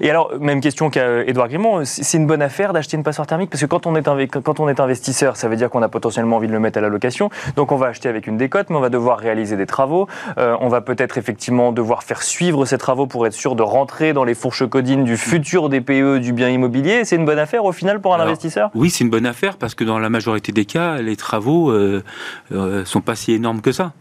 Et 0.00 0.10
alors, 0.10 0.32
même 0.40 0.60
question 0.60 0.90
qu'à 0.90 1.22
Edouard 1.24 1.48
Grimont, 1.48 1.84
c'est 1.84 2.16
une 2.16 2.26
bonne 2.26 2.42
affaire 2.42 2.72
d'acheter 2.72 2.96
une 2.96 3.02
passoire 3.02 3.26
thermique? 3.26 3.50
Parce 3.50 3.60
que 3.60 3.66
quand 3.66 3.86
on, 3.86 3.94
est 3.96 4.26
quand 4.28 4.60
on 4.60 4.68
est 4.68 4.80
investisseur, 4.80 5.36
ça 5.36 5.48
veut 5.48 5.56
dire 5.56 5.70
qu'on 5.70 5.82
a 5.82 5.88
potentiellement 5.88 6.36
envie 6.36 6.48
de 6.48 6.52
le 6.52 6.60
mettre 6.60 6.78
à 6.78 6.80
la 6.80 6.88
location. 6.88 7.30
Donc 7.56 7.72
on 7.72 7.76
va 7.76 7.88
acheter 7.88 8.08
avec 8.08 8.26
une 8.26 8.36
décote, 8.36 8.70
mais 8.70 8.76
on 8.76 8.80
va 8.80 8.88
devoir 8.88 9.18
réaliser 9.18 9.56
des 9.56 9.66
travaux. 9.66 10.08
Euh, 10.38 10.56
on 10.60 10.68
va 10.68 10.80
peut-être 10.80 11.18
effectivement 11.18 11.72
devoir 11.72 12.02
faire 12.02 12.22
suivre 12.22 12.64
ces 12.64 12.78
travaux 12.78 13.06
pour 13.06 13.26
être 13.26 13.32
sûr 13.32 13.54
de 13.54 13.62
rentrer 13.62 14.12
dans 14.12 14.24
les 14.24 14.34
fourches 14.34 14.68
codines 14.68 15.04
du 15.04 15.16
futur 15.16 15.68
DPE 15.68 16.18
du 16.20 16.32
bien 16.32 16.48
immobilier. 16.48 17.04
C'est 17.04 17.16
une 17.16 17.24
bonne 17.24 17.38
affaire 17.38 17.64
au 17.64 17.72
final 17.72 18.00
pour 18.00 18.14
un 18.14 18.20
investisseur? 18.20 18.70
Oui, 18.74 18.90
c'est 18.90 19.04
une 19.04 19.10
bonne 19.10 19.26
affaire 19.26 19.56
parce 19.56 19.74
que 19.74 19.84
dans 19.84 19.98
la 19.98 20.10
majorité 20.10 20.52
des 20.52 20.64
cas, 20.64 21.00
les 21.00 21.16
travaux 21.16 21.72
ne 21.72 22.84
sont 22.84 23.00
pas 23.00 23.14
si 23.14 23.32
énormes 23.32 23.60
que 23.60 23.72
ça. 23.72 23.92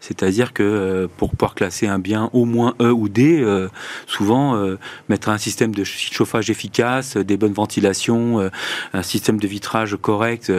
C'est-à-dire 0.00 0.54
que 0.54 0.62
euh, 0.62 1.08
pour 1.18 1.30
pouvoir 1.30 1.54
classer 1.54 1.86
un 1.86 1.98
bien 1.98 2.30
au 2.32 2.46
moins 2.46 2.74
E 2.80 2.90
ou 2.90 3.08
D, 3.10 3.40
euh, 3.40 3.68
souvent 4.06 4.56
euh, 4.56 4.78
mettre 5.10 5.28
un 5.28 5.36
système 5.36 5.74
de 5.74 5.84
chauffage 5.84 6.48
efficace, 6.48 7.18
des 7.18 7.36
bonnes 7.36 7.52
ventilations, 7.52 8.50
un 8.94 9.02
système 9.02 9.38
de 9.38 9.46
vitrage 9.46 9.96
correct, 10.00 10.50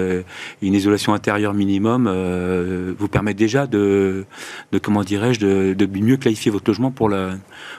une 0.61 0.73
isolation 0.73 1.13
intérieure 1.13 1.53
minimum, 1.53 2.07
vous 2.97 3.07
permet 3.07 3.33
déjà 3.33 3.65
de, 3.65 4.25
de 4.71 4.77
comment 4.77 5.03
dirais-je, 5.03 5.39
de, 5.39 5.73
de, 5.73 5.99
mieux 5.99 6.17
qualifier 6.17 6.51
votre 6.51 6.69
logement 6.69 6.91
pour 6.91 7.09
la, 7.09 7.31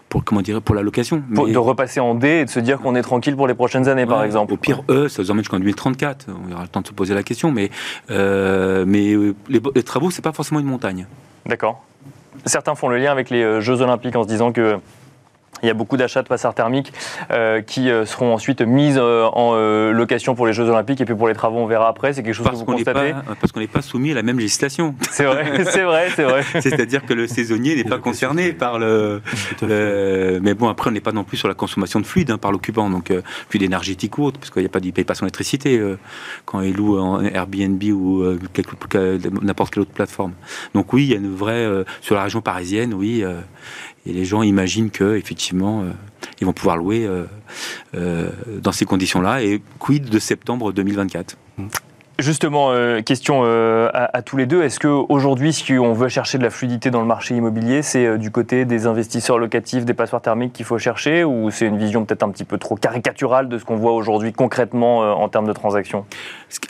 pour 0.09 0.25
comment 0.25 0.43
dirais, 0.43 0.61
pour 0.61 0.75
la 0.75 0.83
location. 0.83 1.23
de 1.31 1.59
repasser 1.59 2.01
en 2.01 2.15
D 2.15 2.29
et 2.29 2.45
de 2.45 2.51
se 2.51 2.61
dire 2.61 2.81
qu'on 2.81 2.95
est 2.97 3.03
tranquille 3.03 3.37
pour 3.37 3.47
les 3.47 3.55
prochaines 3.55 3.89
années, 3.89 4.07
par 4.07 4.25
exemple. 4.25 4.53
Au 4.53 4.57
pire, 4.57 4.83
E, 4.89 5.09
ça 5.09 5.23
vous 5.23 5.31
emmène 5.31 5.45
jusqu'en 5.45 5.59
2034. 5.59 6.27
On 6.29 6.53
aura 6.53 6.63
le 6.63 6.69
temps 6.69 6.81
de 6.81 6.89
se 6.89 6.93
poser 6.93 7.15
la 7.15 7.23
question, 7.23 7.53
mais 7.53 7.71
mais 8.09 9.17
les, 9.49 9.61
les 9.75 9.83
travaux, 9.83 10.11
c'est 10.11 10.23
pas 10.23 10.33
forcément 10.33 10.61
une 10.61 10.67
montagne. 10.67 11.07
D'accord. 11.47 11.83
Certains 12.47 12.75
font 12.75 12.89
le 12.89 12.99
lien 12.99 13.13
avec 13.13 13.31
les 13.31 13.43
euh, 13.43 13.61
Jeux 13.61 13.81
Olympiques 13.81 14.17
en 14.17 14.23
se 14.23 14.29
disant 14.29 14.53
que 14.53 14.79
il 15.63 15.67
y 15.67 15.71
a 15.71 15.75
beaucoup 15.75 15.97
d'achats 15.97 16.23
de 16.23 16.29
passoires 16.29 16.55
thermiques 16.55 16.93
euh, 17.31 17.61
qui 17.61 17.89
euh, 17.89 18.05
seront 18.05 18.35
ensuite 18.35 18.63
mises 18.63 18.99
euh, 18.99 19.25
en 19.27 19.53
location 19.93 20.35
pour 20.35 20.47
les 20.47 20.53
Jeux 20.53 20.69
Olympiques 20.69 21.01
et 21.01 21.05
puis 21.05 21.15
pour 21.15 21.29
les 21.29 21.35
travaux, 21.35 21.59
on 21.59 21.67
verra 21.67 21.89
après. 21.89 22.13
C'est 22.13 22.23
quelque 22.23 22.35
chose 22.35 22.45
parce 22.45 22.61
que 22.61 22.65
vous 22.65 22.73
constatez 22.73 23.15
Parce 23.41 23.53
qu'on 23.53 23.61
n'est 23.61 23.67
pas 23.67 23.83
soumis 23.83 24.13
à 24.13 24.15
la 24.15 24.23
même 24.23 24.39
législation. 24.39 24.95
C'est 25.11 25.25
vrai, 25.25 25.65
c'est 25.71 25.85
vrai, 25.85 26.09
c'est 26.15 26.25
vrai. 26.25 26.43
C'est-à-dire 26.61 27.05
que 27.05 27.15
le 27.15 27.27
saisonnier 27.27 27.77
n'est 27.77 27.85
pas 27.85 27.99
concerné 27.99 28.53
par 28.53 28.79
le, 28.79 29.21
Mais 30.43 30.55
bon, 30.55 30.69
après, 30.69 30.91
on 30.91 30.93
n'est 30.93 31.01
pas 31.01 31.13
non 31.13 31.25
plus 31.25 31.37
sur 31.37 31.49
la 31.49 31.55
consommation 31.55 32.01
de 32.01 32.07
fluide 32.07 32.31
hein, 32.31 32.39
par 32.39 32.51
l'occupant, 32.51 32.91
donc 32.91 33.13
fluide 33.49 33.63
énergétique 33.63 34.19
ou 34.19 34.25
autre, 34.25 34.39
parce 34.39 34.51
qu'il 34.51 34.63
n'y 34.63 34.67
a 34.67 34.71
pas, 34.71 34.81
il 34.83 34.93
paye 34.93 35.05
pas 35.05 35.15
son 35.15 35.27
électricité 35.27 35.81
quand 36.45 36.61
il 36.61 36.75
loue 36.75 36.99
en 36.99 37.23
Airbnb 37.23 37.83
ou 37.85 38.25
n'importe 39.43 39.73
quelle 39.73 39.83
autre 39.83 39.93
plateforme. 39.93 40.33
Donc 40.75 40.93
oui, 40.93 41.05
il 41.05 41.11
y 41.11 41.15
a 41.15 41.19
une 41.19 41.35
vraie 41.35 41.69
sur 42.01 42.15
la 42.15 42.25
région 42.25 42.41
parisienne, 42.41 42.95
oui 42.95 43.25
et 44.07 44.13
les 44.13 44.25
gens 44.25 44.43
imaginent 44.43 44.91
que 44.91 45.17
effectivement, 45.17 45.83
euh, 45.83 45.91
ils 46.41 46.47
vont 46.47 46.53
pouvoir 46.53 46.77
louer 46.77 47.07
euh, 47.07 47.25
euh, 47.95 48.31
dans 48.61 48.73
ces 48.73 48.85
conditions-là. 48.85 49.43
Et 49.43 49.63
quid 49.79 50.09
de 50.09 50.19
septembre 50.19 50.73
2024 50.73 51.37
Justement, 52.19 52.71
question 53.03 53.43
à, 53.43 54.23
tous 54.23 54.37
les 54.37 54.47
deux. 54.47 54.63
Est-ce 54.63 54.79
qu'aujourd'hui, 54.79 55.53
si 55.53 55.73
on 55.73 55.93
veut 55.93 56.09
chercher 56.09 56.39
de 56.39 56.45
la 56.45 56.51
fluidité 56.51 56.91
dans 56.91 57.01
le 57.01 57.07
marché 57.07 57.35
immobilier, 57.35 57.83
c'est 57.83 58.17
du 58.17 58.31
côté 58.31 58.65
des 58.65 58.87
investisseurs 58.87 59.39
locatifs, 59.39 59.85
des 59.85 59.95
passoires 59.95 60.23
thermiques 60.23 60.53
qu'il 60.53 60.67
faut 60.67 60.79
chercher 60.79 61.25
ou 61.25 61.51
c'est 61.51 61.67
une 61.67 61.79
vision 61.79 62.05
peut-être 62.05 62.23
un 62.23 62.31
petit 62.31 62.45
peu 62.45 62.59
trop 62.59 62.77
caricaturale 62.77 63.49
de 63.49 63.59
ce 63.59 63.65
qu'on 63.65 63.77
voit 63.77 63.93
aujourd'hui 63.93 64.33
concrètement 64.33 64.99
en 64.99 65.29
termes 65.29 65.49
de 65.49 65.53
transactions? 65.53 66.05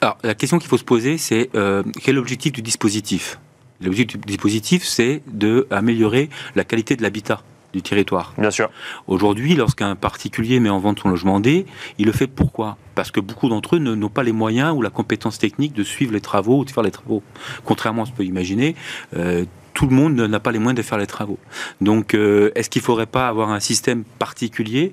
Alors, 0.01 0.17
la 0.23 0.35
question 0.35 0.59
qu'il 0.59 0.71
faut 0.71 0.79
se 0.79 0.85
poser, 0.85 1.19
c'est 1.19 1.51
quel 1.53 1.93
est 2.07 2.13
l'objectif 2.13 2.53
du 2.53 2.63
dispositif? 2.63 3.39
L'objectif 3.83 4.21
du 4.21 4.27
dispositif, 4.27 4.85
c'est 4.85 5.23
d'améliorer 5.27 6.31
la 6.55 6.65
qualité 6.65 6.97
de 6.97 7.03
l'habitat 7.03 7.43
du 7.73 7.83
territoire. 7.83 8.35
Bien 8.39 8.51
sûr. 8.51 8.71
Aujourd'hui, 9.07 9.55
lorsqu'un 9.55 9.97
particulier 9.97 10.61
met 10.61 10.69
en 10.69 10.79
vente 10.79 11.01
son 11.01 11.09
logement 11.09 11.41
D, 11.41 11.67
il 11.99 12.07
le 12.07 12.13
fait 12.13 12.27
pourquoi? 12.27 12.77
Parce 12.95 13.11
que 13.11 13.21
beaucoup 13.21 13.49
d'entre 13.49 13.77
eux 13.77 13.79
n'ont 13.79 14.09
pas 14.09 14.23
les 14.23 14.33
moyens 14.33 14.75
ou 14.77 14.83
la 14.83 14.91
compétence 14.91 15.39
technique 15.39 15.73
de 15.73 15.83
suivre 15.83 16.13
les 16.13 16.21
travaux 16.21 16.61
ou 16.61 16.65
de 16.65 16.71
faire 16.71 16.83
les 16.83 16.91
travaux. 16.91 17.23
Contrairement 17.65 18.03
à 18.03 18.05
ce 18.07 18.11
qu'on 18.11 18.19
peut 18.19 18.25
imaginer, 18.25 18.77
euh, 19.17 19.45
tout 19.75 19.87
le 19.87 19.95
monde 19.95 20.15
n'a 20.21 20.41
pas 20.41 20.53
les 20.53 20.59
moyens 20.59 20.77
de 20.77 20.83
faire 20.83 20.99
les 20.99 21.07
travaux. 21.07 21.39
Donc, 21.81 22.15
euh, 22.15 22.53
est-ce 22.55 22.69
qu'il 22.69 22.81
ne 22.81 22.85
faudrait 22.85 23.07
pas 23.07 23.27
avoir 23.27 23.51
un 23.51 23.61
système 23.61 24.05
particulier 24.05 24.93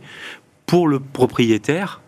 pour 0.65 0.87
le 0.87 0.99
propriétaire 0.99 1.99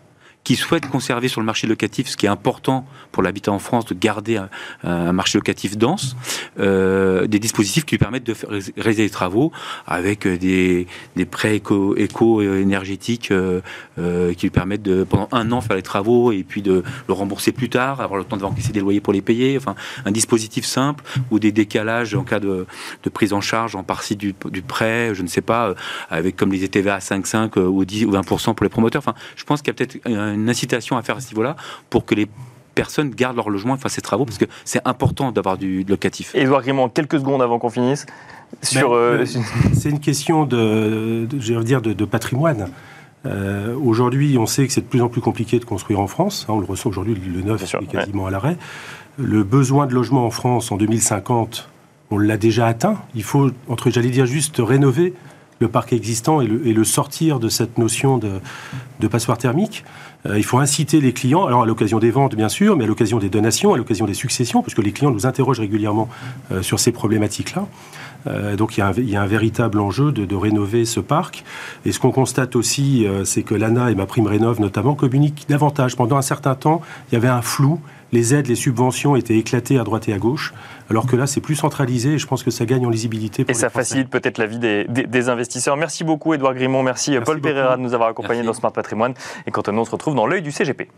qui 0.44 0.56
souhaitent 0.56 0.88
conserver 0.88 1.28
sur 1.28 1.40
le 1.40 1.46
marché 1.46 1.66
locatif, 1.66 2.08
ce 2.08 2.16
qui 2.16 2.26
est 2.26 2.30
important 2.30 2.84
pour 3.12 3.22
l'habitat 3.22 3.52
en 3.52 3.58
France, 3.58 3.86
de 3.86 3.94
garder 3.94 4.40
un, 4.82 5.12
marché 5.12 5.38
locatif 5.38 5.76
dense, 5.76 6.16
euh, 6.58 7.26
des 7.26 7.38
dispositifs 7.38 7.84
qui 7.84 7.94
lui 7.94 7.98
permettent 7.98 8.26
de 8.26 8.34
réaliser 8.76 9.04
des 9.04 9.10
travaux 9.10 9.52
avec 9.86 10.26
des, 10.26 10.86
des 11.16 11.24
prêts 11.24 11.56
éco, 11.56 11.94
énergétiques 11.96 13.30
euh, 13.30 13.60
euh, 13.98 14.34
qui 14.34 14.46
lui 14.46 14.50
permettent 14.50 14.82
de, 14.82 15.04
pendant 15.04 15.28
un 15.32 15.52
an, 15.52 15.60
faire 15.60 15.76
les 15.76 15.82
travaux 15.82 16.32
et 16.32 16.42
puis 16.42 16.62
de 16.62 16.82
le 17.06 17.14
rembourser 17.14 17.52
plus 17.52 17.68
tard, 17.68 18.00
avoir 18.00 18.18
le 18.18 18.24
temps 18.24 18.36
de 18.36 18.44
encaisser 18.44 18.72
des 18.72 18.80
loyers 18.80 19.00
pour 19.00 19.12
les 19.12 19.22
payer. 19.22 19.56
Enfin, 19.56 19.76
un 20.04 20.10
dispositif 20.10 20.64
simple 20.64 21.04
ou 21.30 21.38
des 21.38 21.52
décalages 21.52 22.14
en 22.14 22.24
cas 22.24 22.40
de, 22.40 22.66
prise 23.12 23.32
en 23.32 23.40
charge 23.40 23.76
en 23.76 23.84
partie 23.84 24.16
du, 24.16 24.34
du, 24.50 24.62
prêt, 24.62 25.14
je 25.14 25.22
ne 25.22 25.28
sais 25.28 25.40
pas, 25.40 25.74
avec 26.10 26.36
comme 26.36 26.50
les 26.52 26.68
TVA 26.68 26.94
à 26.94 26.98
5,5 26.98 27.60
ou 27.60 27.84
10 27.84 28.06
ou 28.06 28.12
20% 28.12 28.54
pour 28.54 28.64
les 28.64 28.70
promoteurs. 28.70 29.00
Enfin, 29.00 29.14
je 29.36 29.44
pense 29.44 29.62
qu'il 29.62 29.68
y 29.68 29.70
a 29.70 29.74
peut-être 29.74 29.98
une 30.34 30.48
incitation 30.48 30.96
à 30.96 31.02
faire 31.02 31.16
à 31.16 31.20
ce 31.20 31.28
niveau-là 31.28 31.56
pour 31.90 32.04
que 32.04 32.14
les 32.14 32.28
personnes 32.74 33.10
gardent 33.10 33.36
leur 33.36 33.50
logement 33.50 33.74
et 33.76 33.78
fassent 33.78 33.92
ces 33.94 34.00
travaux 34.00 34.24
parce 34.24 34.38
que 34.38 34.46
c'est 34.64 34.80
important 34.86 35.32
d'avoir 35.32 35.58
du 35.58 35.84
locatif. 35.84 36.34
Edouard 36.34 36.62
Grimont, 36.62 36.88
quelques 36.88 37.18
secondes 37.18 37.42
avant 37.42 37.58
qu'on 37.58 37.70
finisse. 37.70 38.06
Sur, 38.62 38.90
ben, 38.90 38.96
euh, 38.96 39.26
c'est 39.72 39.88
une 39.88 40.00
question 40.00 40.44
de, 40.44 41.26
je 41.38 41.54
veux 41.54 41.64
dire, 41.64 41.80
de, 41.80 42.04
patrimoine. 42.04 42.68
Euh, 43.24 43.76
aujourd'hui, 43.76 44.36
on 44.36 44.46
sait 44.46 44.66
que 44.66 44.72
c'est 44.72 44.80
de 44.80 44.86
plus 44.86 45.00
en 45.00 45.08
plus 45.08 45.20
compliqué 45.20 45.58
de 45.58 45.64
construire 45.64 46.00
en 46.00 46.06
France. 46.06 46.46
Hein, 46.48 46.54
on 46.54 46.60
le 46.60 46.66
ressent 46.66 46.90
aujourd'hui, 46.90 47.14
le 47.14 47.42
neuf 47.42 47.62
est 47.62 47.86
quasiment 47.86 48.26
à 48.26 48.30
l'arrêt. 48.30 48.56
Le 49.18 49.42
besoin 49.44 49.86
de 49.86 49.94
logement 49.94 50.26
en 50.26 50.30
France 50.30 50.72
en 50.72 50.76
2050, 50.76 51.68
on 52.10 52.18
l'a 52.18 52.36
déjà 52.36 52.66
atteint. 52.66 52.98
Il 53.14 53.22
faut, 53.22 53.50
entre, 53.68 53.90
j'allais 53.90 54.10
dire, 54.10 54.26
juste 54.26 54.56
rénover 54.58 55.14
le 55.58 55.68
parc 55.68 55.92
existant 55.92 56.40
et 56.40 56.46
le, 56.46 56.84
sortir 56.84 57.38
de 57.38 57.48
cette 57.48 57.78
notion 57.78 58.18
de, 58.18 58.40
de 59.00 59.08
passoire 59.08 59.38
thermique. 59.38 59.84
Euh, 60.26 60.38
il 60.38 60.44
faut 60.44 60.58
inciter 60.58 61.00
les 61.00 61.12
clients, 61.12 61.46
alors 61.46 61.62
à 61.62 61.66
l'occasion 61.66 61.98
des 61.98 62.10
ventes 62.10 62.34
bien 62.34 62.48
sûr, 62.48 62.76
mais 62.76 62.84
à 62.84 62.86
l'occasion 62.86 63.18
des 63.18 63.28
donations, 63.28 63.74
à 63.74 63.76
l'occasion 63.76 64.06
des 64.06 64.14
successions, 64.14 64.62
parce 64.62 64.74
que 64.74 64.80
les 64.80 64.92
clients 64.92 65.10
nous 65.10 65.26
interrogent 65.26 65.60
régulièrement 65.60 66.08
euh, 66.52 66.62
sur 66.62 66.78
ces 66.80 66.92
problématiques-là. 66.92 67.66
Euh, 68.28 68.54
donc 68.54 68.76
il 68.76 68.80
y, 68.80 69.16
a 69.16 69.22
un, 69.22 69.26
véritable 69.26 69.80
enjeu 69.80 70.12
de, 70.12 70.24
de 70.24 70.36
rénover 70.36 70.84
ce 70.84 71.00
parc. 71.00 71.44
Et 71.84 71.92
ce 71.92 71.98
qu'on 71.98 72.12
constate 72.12 72.54
aussi, 72.54 73.06
c'est 73.24 73.42
que 73.42 73.54
l'ANA 73.54 73.90
et 73.90 73.94
ma 73.96 74.06
prime 74.06 74.26
rénove 74.26 74.60
notamment 74.60 74.94
communiquent 74.94 75.46
davantage. 75.48 75.96
Pendant 75.96 76.16
un 76.16 76.22
certain 76.22 76.54
temps, 76.54 76.82
il 77.10 77.14
y 77.14 77.16
avait 77.16 77.28
un 77.28 77.42
flou 77.42 77.80
les 78.12 78.34
aides, 78.34 78.46
les 78.46 78.54
subventions 78.54 79.16
étaient 79.16 79.36
éclatées 79.36 79.78
à 79.78 79.84
droite 79.84 80.08
et 80.08 80.12
à 80.12 80.18
gauche, 80.18 80.54
alors 80.90 81.06
que 81.06 81.16
là, 81.16 81.26
c'est 81.26 81.40
plus 81.40 81.56
centralisé 81.56 82.12
et 82.12 82.18
je 82.18 82.26
pense 82.26 82.42
que 82.42 82.50
ça 82.50 82.66
gagne 82.66 82.86
en 82.86 82.90
lisibilité. 82.90 83.44
et 83.48 83.54
ça 83.54 83.70
facilite 83.70 84.10
peut-être 84.10 84.38
la 84.38 84.46
vie 84.46 84.58
des, 84.58 85.28
investisseurs. 85.28 85.76
Merci 85.76 86.04
beaucoup, 86.04 86.34
Edouard 86.34 86.54
Grimont. 86.54 86.82
Merci, 86.82 87.16
Paul 87.24 87.40
Pereira 87.40 87.76
de 87.76 87.82
nous 87.82 87.94
avoir 87.94 88.10
accompagnés 88.10 88.42
dans 88.42 88.52
Smart 88.52 88.72
Patrimoine. 88.72 89.14
Et 89.46 89.50
quand 89.50 89.68
on, 89.68 89.78
on 89.78 89.84
se 89.84 89.90
retrouve 89.90 90.14
dans 90.14 90.26
l'œil 90.26 90.42
du 90.42 90.50
CGP. 90.50 90.88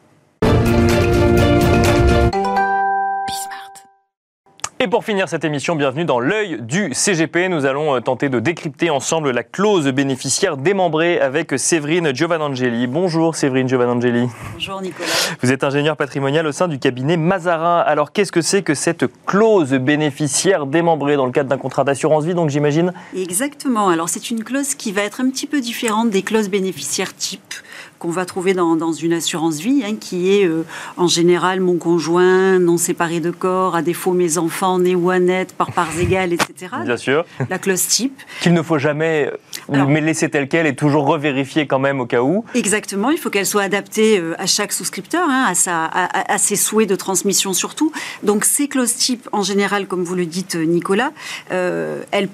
Et 4.85 4.87
pour 4.87 5.03
finir 5.03 5.31
cette 5.31 5.47
émission, 5.47 5.77
bienvenue 5.77 6.05
dans 6.05 6.21
l'œil 6.21 6.59
du 6.61 6.93
CGP. 6.93 7.49
Nous 7.49 7.65
allons 7.65 7.97
euh, 7.97 8.01
tenter 8.01 8.29
de 8.29 8.39
décrypter 8.39 8.91
ensemble 8.91 9.31
la 9.31 9.43
clause 9.43 9.89
bénéficiaire 9.89 10.59
démembrée 10.59 11.19
avec 11.19 11.59
Séverine 11.59 12.15
Giovanangeli. 12.15 12.87
Bonjour 12.87 13.35
Séverine 13.35 13.67
Giovanangeli. 13.67 14.29
Bonjour 14.53 14.83
Nicolas. 14.83 15.09
Vous 15.41 15.51
êtes 15.51 15.65
ingénieur 15.65 15.97
patrimonial 15.97 16.47
au 16.47 16.53
sein 16.53 16.69
du 16.69 16.79
cabinet 16.79 17.17
Mazarin. 17.17 17.79
Alors 17.79 18.13
qu'est-ce 18.13 18.31
que 18.31 18.43
c'est 18.43 18.61
que 18.61 18.75
cette 18.75 19.07
clause 19.25 19.73
bénéficiaire 19.73 20.67
démembrée 20.67 21.17
dans 21.17 21.25
le 21.25 21.33
cadre 21.33 21.49
d'un 21.49 21.57
contrat 21.57 21.85
d'assurance 21.85 22.27
vie, 22.27 22.35
donc 22.35 22.51
j'imagine? 22.51 22.93
Exactement. 23.17 23.89
Alors 23.89 24.11
c'est 24.11 24.29
une 24.29 24.45
clause 24.45 24.75
qui 24.75 24.93
va 24.93 25.01
être 25.01 25.23
un 25.23 25.31
petit 25.31 25.47
peu 25.47 25.63
différente 25.63 26.11
des 26.11 26.21
clauses 26.21 26.51
bénéficiaires 26.51 27.17
type 27.17 27.55
qu'on 27.99 28.11
va 28.11 28.25
trouver 28.25 28.55
dans, 28.55 28.77
dans, 28.77 28.93
une 28.93 29.13
assurance 29.13 29.59
vie, 29.59 29.83
hein, 29.85 29.97
qui 29.99 30.37
est 30.37 30.47
euh, 30.47 30.65
en 30.97 31.07
général 31.07 31.61
mon 31.61 31.77
conjoint, 31.77 32.59
non 32.59 32.77
séparé 32.77 33.21
de 33.21 33.31
corps, 33.31 33.77
à 33.77 33.83
défaut 33.83 34.13
mes 34.13 34.39
enfants, 34.39 34.79
nés 34.79 34.95
ou 34.95 35.11
à 35.11 35.19
par 35.57 35.73
parts 35.73 35.99
égales, 35.99 36.33
etc. 36.33 36.73
Bien 36.85 36.97
sûr. 36.97 37.25
La 37.49 37.59
clause 37.59 37.87
type. 37.87 38.21
Qu'il 38.41 38.53
ne 38.53 38.63
faut 38.63 38.79
jamais 38.79 39.31
euh, 39.33 39.75
Alors, 39.75 39.89
mais 39.89 40.01
laisser 40.01 40.29
telle 40.29 40.49
qu'elle 40.49 40.67
et 40.67 40.75
toujours 40.75 41.07
revérifier 41.07 41.67
quand 41.67 41.79
même 41.79 42.01
au 42.01 42.07
cas 42.07 42.23
où. 42.23 42.45
Exactement, 42.55 43.11
il 43.11 43.19
faut 43.19 43.31
qu'elle 43.31 43.47
soit 43.47 43.63
adaptée 43.63 44.19
euh, 44.19 44.35
à 44.39 44.47
chaque 44.47 44.73
souscripteur, 44.73 45.27
hein, 45.29 45.47
à, 45.49 45.55
sa, 45.55 45.85
à, 45.85 46.33
à, 46.33 46.39
ses 46.39 46.57
souhaits 46.57 46.89
de 46.89 46.97
transmission 46.97 47.53
surtout. 47.53 47.93
Donc 48.23 48.45
ces 48.45 48.69
clauses 48.69 48.95
type, 48.95 49.29
en 49.33 49.43
général, 49.43 49.87
comme 49.87 50.05
vous 50.05 50.15
le 50.15 50.27
dites 50.27 50.57
Nicolas, 50.57 51.13
euh, 51.53 52.03
elles 52.11 52.29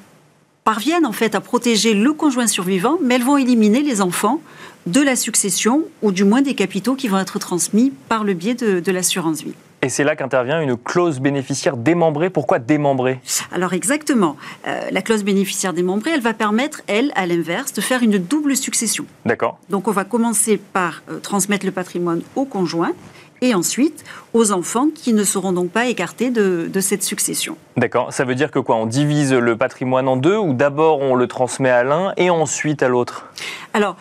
parviennent 0.65 1.07
en 1.07 1.13
fait 1.13 1.35
à 1.35 1.41
protéger 1.41 1.95
le 1.95 2.13
conjoint 2.13 2.47
survivant, 2.47 2.99
mais 3.03 3.17
elles 3.17 3.25
vont 3.25 3.37
éliminer 3.37 3.83
les 3.83 4.01
enfants 4.01 4.41
de 4.87 5.01
la 5.01 5.17
succession 5.17 5.85
ou 6.03 6.13
du 6.13 6.25
moins 6.25 6.43
des 6.43 6.55
capitaux 6.55 6.95
qui 6.95 7.09
vont 7.09 7.19
être 7.19 7.39
transmis 7.39 7.93
par 8.09 8.25
le 8.25 8.35
biais 8.35 8.55
de, 8.55 8.81
de 8.81 8.93
l'assurance 8.93 9.43
vie. 9.43 9.55
Et 9.83 9.89
c'est 9.89 10.05
là 10.05 10.15
qu'intervient 10.15 10.61
une 10.61 10.77
clause 10.77 11.21
bénéficiaire 11.21 11.79
démembrée. 11.79 12.29
Pourquoi 12.29 12.59
démembrée 12.59 13.19
Alors 13.51 13.73
exactement. 13.73 14.37
Euh, 14.67 14.83
la 14.91 15.01
clause 15.01 15.25
bénéficiaire 15.25 15.73
démembrée, 15.73 16.11
elle 16.11 16.21
va 16.21 16.35
permettre, 16.35 16.83
elle, 16.87 17.13
à 17.15 17.25
l'inverse, 17.25 17.73
de 17.73 17.81
faire 17.81 18.03
une 18.03 18.19
double 18.19 18.57
succession. 18.57 19.07
D'accord. 19.25 19.59
Donc 19.71 19.89
on 19.89 19.93
va 19.93 20.05
commencer 20.05 20.59
par 20.59 21.03
euh, 21.09 21.19
transmettre 21.19 21.65
le 21.65 21.73
patrimoine 21.73 22.21
au 22.37 22.45
conjoint 22.45 22.93
et 23.41 23.55
ensuite 23.55 24.05
aux 24.33 24.53
enfants 24.53 24.89
qui 24.95 25.13
ne 25.13 25.25
seront 25.25 25.53
donc 25.53 25.71
pas 25.71 25.87
écartés 25.87 26.31
de, 26.31 26.69
de 26.73 26.81
cette 26.81 27.03
succession. 27.03 27.57
D'accord. 27.77 28.13
Ça 28.13 28.25
veut 28.25 28.35
dire 28.35 28.51
que 28.51 28.59
quoi? 28.59 28.77
On 28.77 28.87
divise 28.87 29.33
le 29.33 29.57
patrimoine 29.57 30.09
en 30.09 30.17
deux 30.17 30.37
ou 30.37 30.53
d'abord 30.53 31.01
on 31.01 31.15
le 31.15 31.27
transmet 31.27 31.71
à 31.71 31.85
l'un 31.85 32.13
et 32.17 32.31
ensuite 32.31 32.83
à 32.83 32.89
l'autre? 32.89 33.27
Alors, 33.73 33.97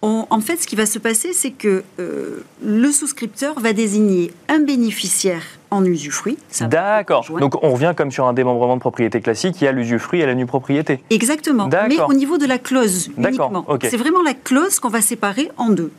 on, 0.00 0.26
en 0.30 0.40
fait, 0.40 0.58
ce 0.58 0.66
qui 0.68 0.76
va 0.76 0.86
se 0.86 1.00
passer, 1.00 1.32
c'est 1.32 1.50
que 1.50 1.82
euh, 1.98 2.44
le 2.62 2.92
souscripteur 2.92 3.58
va 3.58 3.72
désigner 3.72 4.32
un 4.48 4.60
bénéficiaire 4.60 5.42
en 5.70 5.84
usufruit. 5.84 6.38
D'accord. 6.60 7.26
Donc 7.40 7.62
on 7.62 7.72
revient 7.72 7.92
comme 7.96 8.12
sur 8.12 8.26
un 8.26 8.32
démembrement 8.32 8.76
de 8.76 8.80
propriété 8.80 9.20
classique, 9.20 9.60
il 9.60 9.64
y 9.64 9.66
a 9.66 9.72
l'usufruit 9.72 10.20
et 10.20 10.26
la 10.26 10.34
nue 10.34 10.46
propriété. 10.46 11.02
Exactement. 11.10 11.68
Mais 11.88 12.00
au 12.00 12.14
niveau 12.14 12.38
de 12.38 12.46
la 12.46 12.58
clause 12.58 13.10
uniquement. 13.18 13.64
Okay. 13.66 13.90
C'est 13.90 13.96
vraiment 13.96 14.22
la 14.22 14.34
clause 14.34 14.78
qu'on 14.80 14.88
va 14.88 15.02
séparer 15.02 15.50
en 15.56 15.70
deux. 15.70 15.90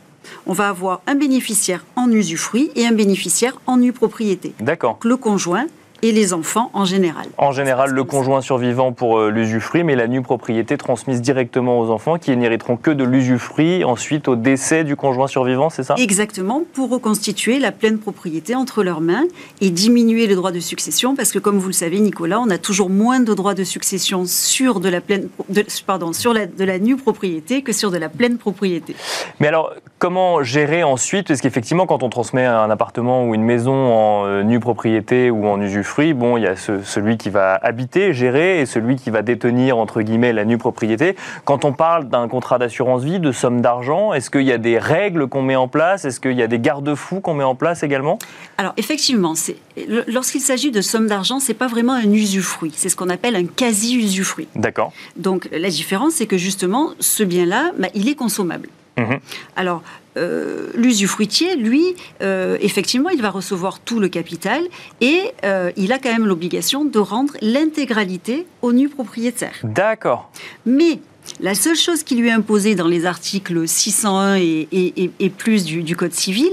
On 0.46 0.52
va 0.52 0.68
avoir 0.68 1.00
un 1.06 1.14
bénéficiaire 1.14 1.84
en 1.96 2.10
usufruit 2.10 2.70
et 2.74 2.86
un 2.86 2.92
bénéficiaire 2.92 3.60
en 3.66 3.76
nue 3.76 3.92
propriété. 3.92 4.52
D'accord. 4.60 4.98
Le 5.02 5.16
conjoint 5.16 5.66
et 6.02 6.12
les 6.12 6.32
enfants 6.32 6.70
en 6.72 6.84
général. 6.84 7.26
En 7.38 7.52
général, 7.52 7.90
le 7.90 8.04
conjoint 8.04 8.40
survivant 8.40 8.92
pour 8.92 9.18
euh, 9.18 9.30
l'usufruit, 9.30 9.84
mais 9.84 9.96
la 9.96 10.06
nue 10.06 10.22
propriété 10.22 10.76
transmise 10.76 11.20
directement 11.20 11.78
aux 11.80 11.90
enfants 11.90 12.18
qui 12.18 12.36
n'hériteront 12.36 12.76
que 12.76 12.90
de 12.90 13.04
l'usufruit 13.04 13.84
ensuite 13.84 14.28
au 14.28 14.36
décès 14.36 14.84
du 14.84 14.96
conjoint 14.96 15.26
survivant, 15.26 15.70
c'est 15.70 15.82
ça? 15.82 15.94
Exactement, 15.98 16.62
pour 16.72 16.90
reconstituer 16.90 17.58
la 17.58 17.72
pleine 17.72 17.98
propriété 17.98 18.54
entre 18.54 18.82
leurs 18.82 19.00
mains 19.00 19.24
et 19.60 19.70
diminuer 19.70 20.26
le 20.26 20.34
droit 20.34 20.52
de 20.52 20.60
succession, 20.60 21.14
parce 21.14 21.32
que 21.32 21.38
comme 21.38 21.58
vous 21.58 21.68
le 21.68 21.72
savez, 21.72 22.00
Nicolas, 22.00 22.40
on 22.40 22.50
a 22.50 22.58
toujours 22.58 22.90
moins 22.90 23.20
de 23.20 23.34
droits 23.34 23.54
de 23.54 23.64
succession 23.64 24.24
sur 24.26 24.80
de 24.80 24.88
la 24.88 25.00
pleine, 25.00 25.28
de, 25.48 25.64
pardon, 25.86 26.12
sur 26.12 26.32
la, 26.32 26.46
de 26.46 26.64
la 26.64 26.78
nue 26.78 26.96
propriété 26.96 27.62
que 27.62 27.72
sur 27.72 27.90
de 27.90 27.98
la 27.98 28.08
pleine 28.08 28.38
propriété. 28.38 28.96
Mais 29.38 29.48
alors, 29.48 29.74
comment 29.98 30.42
gérer 30.42 30.82
ensuite? 30.82 31.28
Parce 31.28 31.40
qu'effectivement, 31.40 31.86
quand 31.86 32.02
on 32.02 32.08
transmet 32.08 32.46
un 32.46 32.70
appartement 32.70 33.26
ou 33.26 33.34
une 33.34 33.44
maison 33.44 33.74
en 33.74 34.26
euh, 34.26 34.42
nue 34.42 34.60
propriété 34.60 35.30
ou 35.30 35.46
en 35.46 35.60
usufruit, 35.60 35.89
bon, 36.14 36.36
il 36.36 36.42
y 36.42 36.46
a 36.46 36.56
ce, 36.56 36.82
celui 36.82 37.16
qui 37.16 37.30
va 37.30 37.54
habiter, 37.54 38.12
gérer, 38.12 38.60
et 38.60 38.66
celui 38.66 38.96
qui 38.96 39.10
va 39.10 39.22
détenir, 39.22 39.78
entre 39.78 40.02
guillemets, 40.02 40.32
la 40.32 40.44
nue 40.44 40.58
propriété. 40.58 41.16
Quand 41.44 41.64
on 41.64 41.72
parle 41.72 42.08
d'un 42.08 42.28
contrat 42.28 42.58
d'assurance 42.58 43.02
vie, 43.02 43.20
de 43.20 43.32
somme 43.32 43.60
d'argent, 43.60 44.12
est-ce 44.12 44.30
qu'il 44.30 44.42
y 44.42 44.52
a 44.52 44.58
des 44.58 44.78
règles 44.78 45.28
qu'on 45.28 45.42
met 45.42 45.56
en 45.56 45.68
place? 45.68 46.04
Est-ce 46.04 46.20
qu'il 46.20 46.32
y 46.32 46.42
a 46.42 46.46
des 46.46 46.58
garde-fous 46.58 47.20
qu'on 47.20 47.34
met 47.34 47.44
en 47.44 47.54
place 47.54 47.82
également? 47.82 48.18
Alors, 48.58 48.72
effectivement, 48.76 49.34
lorsqu'il 50.06 50.40
s'agit 50.40 50.70
de 50.70 50.80
somme 50.80 51.06
d'argent, 51.06 51.38
c'est 51.40 51.54
pas 51.54 51.68
vraiment 51.68 51.94
un 51.94 52.12
usufruit. 52.12 52.72
C'est 52.76 52.88
ce 52.88 52.96
qu'on 52.96 53.10
appelle 53.10 53.36
un 53.36 53.46
quasi-usufruit. 53.46 54.48
D'accord. 54.54 54.92
Donc, 55.16 55.48
la 55.52 55.68
différence, 55.68 56.14
c'est 56.14 56.26
que 56.26 56.38
justement, 56.38 56.90
ce 57.00 57.22
bien-là, 57.22 57.72
bah, 57.78 57.88
il 57.94 58.08
est 58.08 58.14
consommable. 58.14 58.68
Mmh. 58.96 59.16
Alors, 59.56 59.82
euh, 60.16 60.68
l'usufruitier, 60.74 61.56
lui, 61.56 61.84
euh, 62.22 62.56
effectivement, 62.60 63.10
il 63.10 63.22
va 63.22 63.30
recevoir 63.30 63.80
tout 63.80 64.00
le 64.00 64.08
capital 64.08 64.62
et 65.00 65.20
euh, 65.44 65.70
il 65.76 65.92
a 65.92 65.98
quand 65.98 66.12
même 66.12 66.26
l'obligation 66.26 66.84
de 66.84 66.98
rendre 66.98 67.34
l'intégralité 67.42 68.46
au 68.62 68.72
nu 68.72 68.88
propriétaire. 68.88 69.54
D'accord. 69.62 70.30
Mais 70.66 70.98
la 71.40 71.54
seule 71.54 71.76
chose 71.76 72.02
qui 72.02 72.16
lui 72.16 72.28
est 72.28 72.32
imposée 72.32 72.74
dans 72.74 72.88
les 72.88 73.06
articles 73.06 73.66
601 73.66 74.36
et, 74.36 74.68
et, 74.72 75.10
et 75.18 75.30
plus 75.30 75.64
du, 75.64 75.82
du, 75.82 75.96
Code 75.96 76.12
civil, 76.12 76.50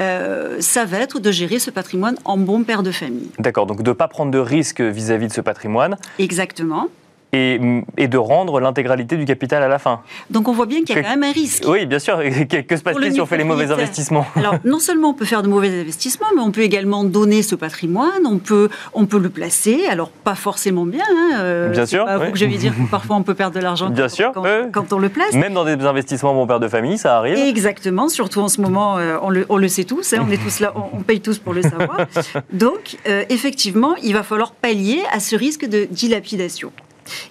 euh, 0.00 0.56
ça 0.60 0.84
va 0.84 0.98
être 0.98 1.20
de 1.20 1.30
gérer 1.30 1.58
ce 1.58 1.70
patrimoine 1.70 2.16
en 2.24 2.36
bon 2.36 2.64
père 2.64 2.82
de 2.82 2.90
famille. 2.90 3.30
D'accord, 3.38 3.66
donc 3.66 3.82
de 3.82 3.90
ne 3.90 3.94
pas 3.94 4.08
prendre 4.08 4.30
de 4.30 4.38
risques 4.38 4.80
vis-à-vis 4.80 5.28
de 5.28 5.32
ce 5.32 5.40
patrimoine. 5.40 5.96
Exactement. 6.18 6.88
Et, 7.32 7.60
et, 7.98 8.08
de 8.08 8.16
rendre 8.16 8.58
l'intégralité 8.58 9.16
du 9.18 9.26
capital 9.26 9.62
à 9.62 9.68
la 9.68 9.78
fin. 9.78 10.00
Donc 10.30 10.48
on 10.48 10.52
voit 10.52 10.64
bien 10.64 10.82
qu'il 10.82 10.96
y 10.96 10.98
a 10.98 11.02
quand 11.02 11.10
même 11.10 11.24
un 11.24 11.32
risque. 11.32 11.64
Oui, 11.66 11.84
bien 11.84 11.98
sûr. 11.98 12.18
Que, 12.48 12.60
que 12.60 12.76
se 12.76 12.82
passe-t-il 12.82 13.12
si 13.12 13.20
on 13.20 13.26
fait 13.26 13.36
les 13.36 13.44
mauvais 13.44 13.70
investissements? 13.70 14.26
Alors 14.36 14.54
non 14.64 14.78
seulement 14.78 15.10
on 15.10 15.14
peut 15.14 15.24
faire 15.24 15.42
de 15.42 15.48
mauvais 15.48 15.80
investissements, 15.80 16.28
mais 16.34 16.40
on 16.40 16.50
peut 16.50 16.62
également 16.62 17.04
donner 17.04 17.42
ce 17.42 17.54
patrimoine, 17.54 18.26
on 18.26 18.38
peut, 18.38 18.70
on 18.94 19.06
peut 19.06 19.18
le 19.18 19.28
placer, 19.28 19.86
alors 19.90 20.08
pas 20.08 20.34
forcément 20.34 20.86
bien. 20.86 21.04
Hein, 21.10 21.40
euh, 21.40 21.70
bien 21.70 21.84
sûr. 21.84 22.04
Pas 22.04 22.18
oui. 22.18 22.32
que 22.32 22.38
je 22.38 22.46
vais 22.46 22.56
dire 22.56 22.74
que 22.74 22.82
parfois 22.90 23.16
on 23.16 23.22
peut 23.22 23.34
perdre 23.34 23.56
de 23.56 23.60
l'argent 23.60 23.92
quand, 23.94 24.08
sûr, 24.08 24.32
quand, 24.32 24.46
euh, 24.46 24.66
quand, 24.72 24.92
on 24.92 24.98
le 24.98 25.08
place. 25.08 25.34
Même 25.34 25.54
dans 25.54 25.64
des 25.64 25.72
investissements 25.84 26.34
bon 26.34 26.46
père 26.46 26.60
de 26.60 26.68
famille, 26.68 26.98
ça 26.98 27.16
arrive. 27.18 27.36
Exactement, 27.38 28.08
surtout 28.08 28.40
en 28.40 28.48
ce 28.48 28.60
moment, 28.60 28.98
euh, 28.98 29.16
on, 29.22 29.30
le, 29.30 29.46
on, 29.48 29.56
le, 29.56 29.68
sait 29.68 29.84
tous, 29.84 30.12
hein, 30.12 30.24
on 30.26 30.30
est 30.30 30.42
tous 30.42 30.60
là, 30.60 30.72
on, 30.76 30.98
on, 30.98 31.02
paye 31.02 31.20
tous 31.20 31.38
pour 31.38 31.54
le 31.54 31.62
savoir. 31.62 32.06
Donc 32.52 32.96
euh, 33.06 33.24
effectivement, 33.28 33.94
il 34.02 34.14
va 34.14 34.22
falloir 34.22 34.52
pallier 34.52 35.02
à 35.12 35.20
ce 35.20 35.36
risque 35.36 35.66
de 35.66 35.86
dilapidation. 35.90 36.72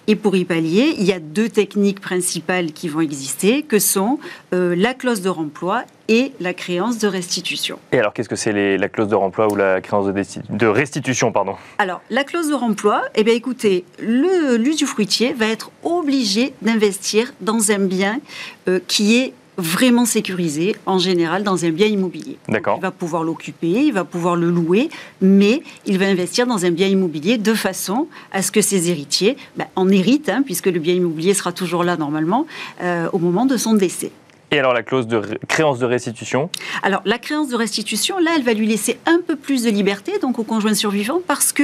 Et 0.06 0.16
pour 0.16 0.36
y 0.36 0.44
pallier, 0.44 0.94
il 0.98 1.04
y 1.04 1.12
a 1.12 1.20
deux 1.20 1.48
techniques 1.48 2.00
principales 2.00 2.72
qui 2.72 2.88
vont 2.88 3.00
exister, 3.00 3.62
que 3.62 3.78
sont 3.78 4.18
euh, 4.52 4.74
la 4.76 4.94
clause 4.94 5.20
de 5.20 5.28
remploi 5.28 5.84
et 6.08 6.32
la 6.40 6.54
créance 6.54 6.98
de 6.98 7.06
restitution. 7.06 7.78
Et 7.92 7.98
alors, 7.98 8.14
qu'est-ce 8.14 8.30
que 8.30 8.36
c'est 8.36 8.78
la 8.78 8.88
clause 8.88 9.08
de 9.08 9.14
remploi 9.14 9.52
ou 9.52 9.56
la 9.56 9.80
créance 9.80 10.06
de, 10.06 10.56
de 10.56 10.66
restitution 10.66 11.32
pardon? 11.32 11.56
Alors, 11.76 12.00
la 12.08 12.24
clause 12.24 12.48
de 12.48 12.54
remploi, 12.54 13.02
eh 13.14 13.24
bien, 13.24 13.34
écoutez, 13.34 13.84
l'usufruitier 14.00 15.34
va 15.34 15.46
être 15.46 15.70
obligé 15.82 16.54
d'investir 16.62 17.32
dans 17.40 17.72
un 17.72 17.80
bien 17.80 18.20
euh, 18.68 18.80
qui 18.88 19.18
est 19.18 19.34
vraiment 19.58 20.04
sécurisé 20.04 20.76
en 20.86 20.98
général 20.98 21.42
dans 21.42 21.64
un 21.64 21.70
bien 21.70 21.88
immobilier. 21.88 22.38
D'accord. 22.48 22.76
Il 22.78 22.82
va 22.82 22.92
pouvoir 22.92 23.24
l'occuper, 23.24 23.66
il 23.86 23.92
va 23.92 24.04
pouvoir 24.04 24.36
le 24.36 24.50
louer, 24.50 24.88
mais 25.20 25.62
il 25.84 25.98
va 25.98 26.06
investir 26.06 26.46
dans 26.46 26.64
un 26.64 26.70
bien 26.70 26.86
immobilier 26.86 27.36
de 27.36 27.54
façon 27.54 28.06
à 28.32 28.40
ce 28.42 28.52
que 28.52 28.62
ses 28.62 28.88
héritiers 28.88 29.36
ben, 29.56 29.66
en 29.74 29.88
héritent, 29.88 30.28
hein, 30.28 30.42
puisque 30.44 30.66
le 30.66 30.78
bien 30.78 30.94
immobilier 30.94 31.34
sera 31.34 31.52
toujours 31.52 31.82
là 31.82 31.96
normalement 31.96 32.46
euh, 32.82 33.08
au 33.12 33.18
moment 33.18 33.46
de 33.46 33.56
son 33.56 33.74
décès. 33.74 34.12
Et 34.50 34.58
alors 34.58 34.72
la 34.72 34.82
clause 34.82 35.06
de 35.06 35.20
créance 35.46 35.78
de 35.78 35.86
restitution? 35.86 36.50
Alors 36.82 37.02
la 37.04 37.18
créance 37.18 37.48
de 37.48 37.56
restitution, 37.56 38.18
là, 38.18 38.30
elle 38.36 38.42
va 38.42 38.54
lui 38.54 38.66
laisser 38.66 38.98
un 39.06 39.20
peu 39.26 39.36
plus 39.36 39.64
de 39.64 39.70
liberté, 39.70 40.18
donc 40.20 40.38
au 40.38 40.44
conjoint 40.44 40.74
survivant, 40.74 41.20
parce 41.26 41.52
que 41.52 41.62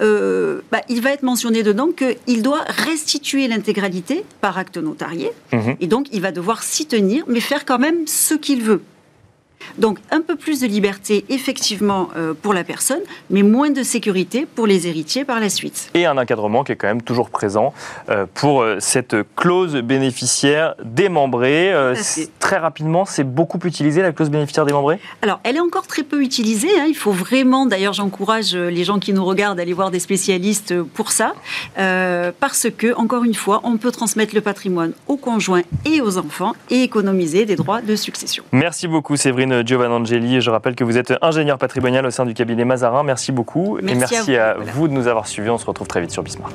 euh, 0.00 0.60
bah, 0.72 0.80
il 0.88 1.00
va 1.00 1.12
être 1.12 1.22
mentionné 1.22 1.62
dedans 1.62 1.88
qu'il 1.88 2.42
doit 2.42 2.64
restituer 2.68 3.46
l'intégralité 3.46 4.24
par 4.40 4.58
acte 4.58 4.78
notarié, 4.78 5.30
mmh. 5.52 5.72
et 5.80 5.86
donc 5.86 6.08
il 6.12 6.20
va 6.20 6.32
devoir 6.32 6.62
s'y 6.62 6.86
tenir, 6.86 7.24
mais 7.28 7.40
faire 7.40 7.64
quand 7.64 7.78
même 7.78 8.06
ce 8.06 8.34
qu'il 8.34 8.62
veut. 8.62 8.82
Donc 9.78 9.98
un 10.10 10.20
peu 10.20 10.36
plus 10.36 10.60
de 10.60 10.66
liberté 10.66 11.24
effectivement 11.28 12.08
euh, 12.16 12.34
pour 12.34 12.54
la 12.54 12.64
personne, 12.64 13.00
mais 13.30 13.42
moins 13.42 13.70
de 13.70 13.82
sécurité 13.82 14.46
pour 14.46 14.66
les 14.66 14.86
héritiers 14.86 15.24
par 15.24 15.40
la 15.40 15.48
suite. 15.48 15.90
Et 15.94 16.06
un 16.06 16.16
encadrement 16.18 16.64
qui 16.64 16.72
est 16.72 16.76
quand 16.76 16.86
même 16.86 17.02
toujours 17.02 17.30
présent 17.30 17.72
euh, 18.08 18.26
pour 18.34 18.62
euh, 18.62 18.76
cette 18.80 19.16
clause 19.36 19.76
bénéficiaire 19.76 20.74
démembrée. 20.84 21.72
Euh, 21.72 21.94
très 22.38 22.58
rapidement, 22.58 23.04
c'est 23.04 23.24
beaucoup 23.24 23.58
utilisé 23.64 24.02
la 24.02 24.12
clause 24.12 24.30
bénéficiaire 24.30 24.66
démembrée? 24.66 24.98
Alors 25.22 25.40
elle 25.44 25.56
est 25.56 25.60
encore 25.60 25.86
très 25.86 26.02
peu 26.02 26.22
utilisée. 26.22 26.68
Hein. 26.78 26.86
Il 26.88 26.96
faut 26.96 27.12
vraiment, 27.12 27.66
d'ailleurs 27.66 27.92
j'encourage 27.92 28.54
les 28.54 28.84
gens 28.84 28.98
qui 28.98 29.12
nous 29.12 29.24
regardent 29.24 29.58
à 29.58 29.62
aller 29.62 29.72
voir 29.72 29.90
des 29.90 30.00
spécialistes 30.00 30.74
pour 30.82 31.12
ça, 31.12 31.34
parce 31.76 32.66
que, 32.76 32.94
encore 32.94 33.24
une 33.24 33.34
fois, 33.34 33.60
on 33.64 33.76
peut 33.76 33.90
transmettre 33.90 34.34
le 34.34 34.40
patrimoine 34.40 34.92
aux 35.06 35.16
conjoints 35.16 35.62
et 35.84 36.00
aux 36.00 36.18
enfants 36.18 36.52
et 36.70 36.82
économiser 36.82 37.46
des 37.46 37.56
droits 37.56 37.80
de 37.80 37.96
succession. 37.96 38.44
Merci 38.52 38.88
beaucoup 38.88 39.16
Séverine 39.16 39.53
Céline 39.54 39.66
Giovanangeli. 39.66 40.40
Je 40.40 40.50
rappelle 40.50 40.74
que 40.74 40.84
vous 40.84 40.98
êtes 40.98 41.14
ingénieur 41.22 41.58
patrimonial 41.58 42.06
au 42.06 42.10
sein 42.10 42.24
du 42.24 42.34
cabinet 42.34 42.64
Mazarin. 42.64 43.02
Merci 43.02 43.32
beaucoup 43.32 43.78
Merci 43.82 43.94
et 43.94 43.98
merci 43.98 44.36
à 44.36 44.50
à 44.50 44.54
vous, 44.54 44.64
vous 44.72 44.88
de 44.88 44.92
nous 44.92 45.08
avoir 45.08 45.26
suivis. 45.26 45.50
On 45.50 45.58
se 45.58 45.66
retrouve 45.66 45.88
très 45.88 46.00
vite 46.00 46.10
sur 46.10 46.22
Bismart. 46.22 46.52